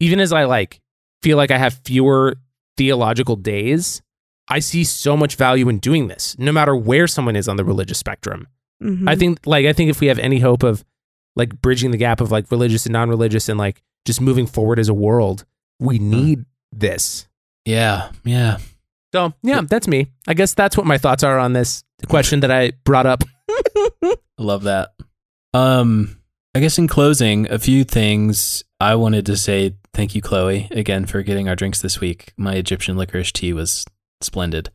[0.00, 0.80] even as I like
[1.22, 2.36] feel like I have fewer
[2.76, 4.02] theological days,
[4.48, 7.64] I see so much value in doing this, no matter where someone is on the
[7.64, 8.48] religious spectrum.
[8.82, 9.08] Mhm.
[9.08, 10.84] I think like I think if we have any hope of
[11.36, 14.88] like bridging the gap of like religious and non-religious and like just moving forward as
[14.88, 15.44] a world,
[15.78, 17.28] we need this.
[17.64, 18.10] Yeah.
[18.24, 18.58] Yeah.
[19.12, 20.12] So yeah, that's me.
[20.26, 23.24] I guess that's what my thoughts are on this question that I brought up.
[24.02, 24.90] I love that.
[25.52, 26.20] Um,
[26.54, 31.06] I guess in closing, a few things I wanted to say thank you, Chloe, again
[31.06, 32.32] for getting our drinks this week.
[32.36, 33.84] My Egyptian licorice tea was
[34.20, 34.70] splendid.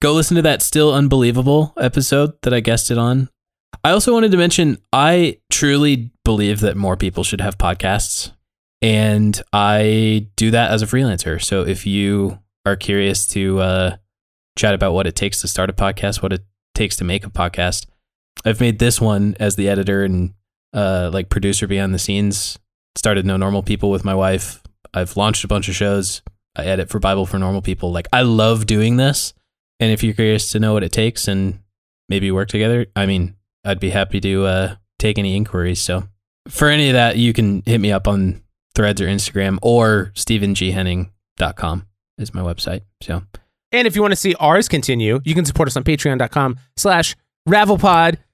[0.00, 3.28] Go listen to that still unbelievable episode that I guested on.
[3.82, 8.32] I also wanted to mention I truly believe that more people should have podcasts.
[8.82, 11.42] And I do that as a freelancer.
[11.42, 13.96] So if you are curious to uh,
[14.56, 16.44] chat about what it takes to start a podcast, what it
[16.74, 17.86] takes to make a podcast,
[18.44, 20.34] I've made this one as the editor and
[20.72, 22.58] uh, like producer behind the scenes.
[22.96, 24.62] Started No Normal People with my wife.
[24.92, 26.22] I've launched a bunch of shows.
[26.56, 27.90] I edit for Bible for Normal People.
[27.92, 29.34] Like I love doing this.
[29.80, 31.60] And if you're curious to know what it takes and
[32.08, 33.34] maybe work together, I mean,
[33.64, 35.80] I'd be happy to uh, take any inquiries.
[35.80, 36.04] So
[36.48, 38.42] for any of that, you can hit me up on
[38.74, 41.86] Threads or Instagram or StephenGHenning.com
[42.18, 42.82] is my website.
[43.00, 43.22] So
[43.72, 47.16] And if you want to see ours continue, you can support us on patreon.com slash
[47.48, 48.18] ravelpod.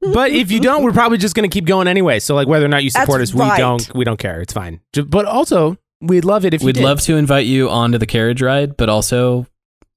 [0.00, 2.18] But if you don't, we're probably just going to keep going anyway.
[2.18, 4.40] So like whether or not you support That's us, we don't we don't care.
[4.40, 4.80] It's fine.
[5.06, 8.42] But also, we'd love it if you we'd love to invite you onto the carriage
[8.42, 9.46] ride, but also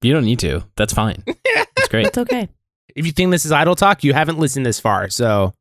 [0.00, 0.64] you don't need to.
[0.76, 1.24] That's fine.
[1.76, 2.06] It's great.
[2.06, 2.48] It's okay.
[2.94, 5.10] If you think this is idle talk, you haven't listened this far.
[5.10, 5.52] So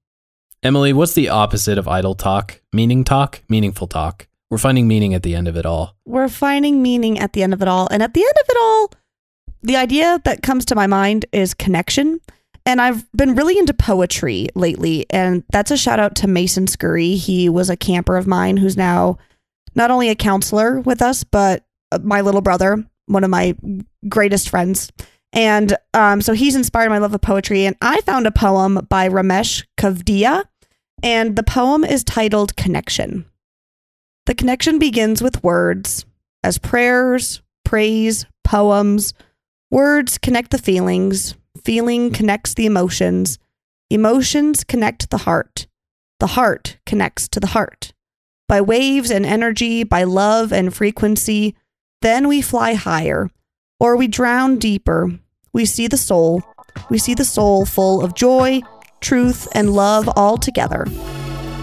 [0.61, 2.61] Emily, what's the opposite of idle talk?
[2.71, 3.41] Meaning talk?
[3.49, 4.27] Meaningful talk.
[4.52, 5.95] We're finding meaning at the end of it all.
[6.06, 7.88] We're finding meaning at the end of it all.
[7.89, 8.91] And at the end of it all,
[9.64, 12.20] the idea that comes to my mind is connection.
[12.66, 15.06] And I've been really into poetry lately.
[15.10, 17.16] And that's a shout out to Mason Scurry.
[17.16, 19.18] He was a camper of mine who's now
[19.74, 21.64] not only a counselor with us, but
[22.02, 23.56] my little brother, one of my
[24.10, 24.91] greatest friends.
[25.32, 27.66] And um, so he's inspired my love of poetry.
[27.66, 30.43] And I found a poem by Ramesh Kavdia.
[31.02, 33.30] And the poem is titled Connection.
[34.26, 36.05] The connection begins with words,
[36.43, 39.13] as prayers, praise, poems.
[39.72, 43.39] Words connect the feelings, feeling connects the emotions,
[43.89, 45.67] emotions connect the heart,
[46.19, 47.93] the heart connects to the heart.
[48.47, 51.55] By waves and energy, by love and frequency,
[52.01, 53.30] then we fly higher,
[53.80, 55.09] or we drown deeper.
[55.53, 56.43] We see the soul,
[56.89, 58.61] we see the soul full of joy,
[58.99, 60.86] truth, and love all together.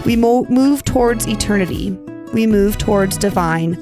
[0.05, 1.97] We mo- move towards eternity.
[2.33, 3.77] We move towards divine.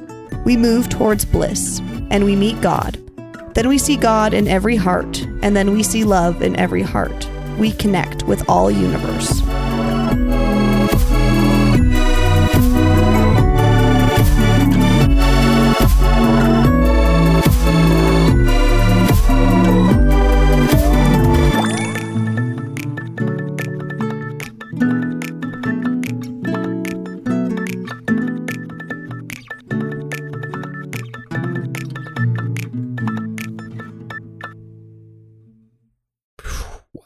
[0.45, 1.79] We move towards bliss.
[2.09, 2.97] And we meet God.
[3.53, 5.21] Then we see God in every heart.
[5.41, 7.29] And then we see love in every heart.
[7.57, 9.41] We connect with all universe.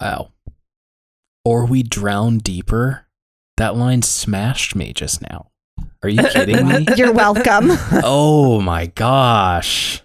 [0.01, 0.31] Wow.
[1.45, 3.05] Or we drown deeper.
[3.57, 5.51] That line smashed me just now.
[6.01, 6.87] Are you kidding me?
[6.97, 7.69] You're welcome.
[8.03, 10.01] oh my gosh.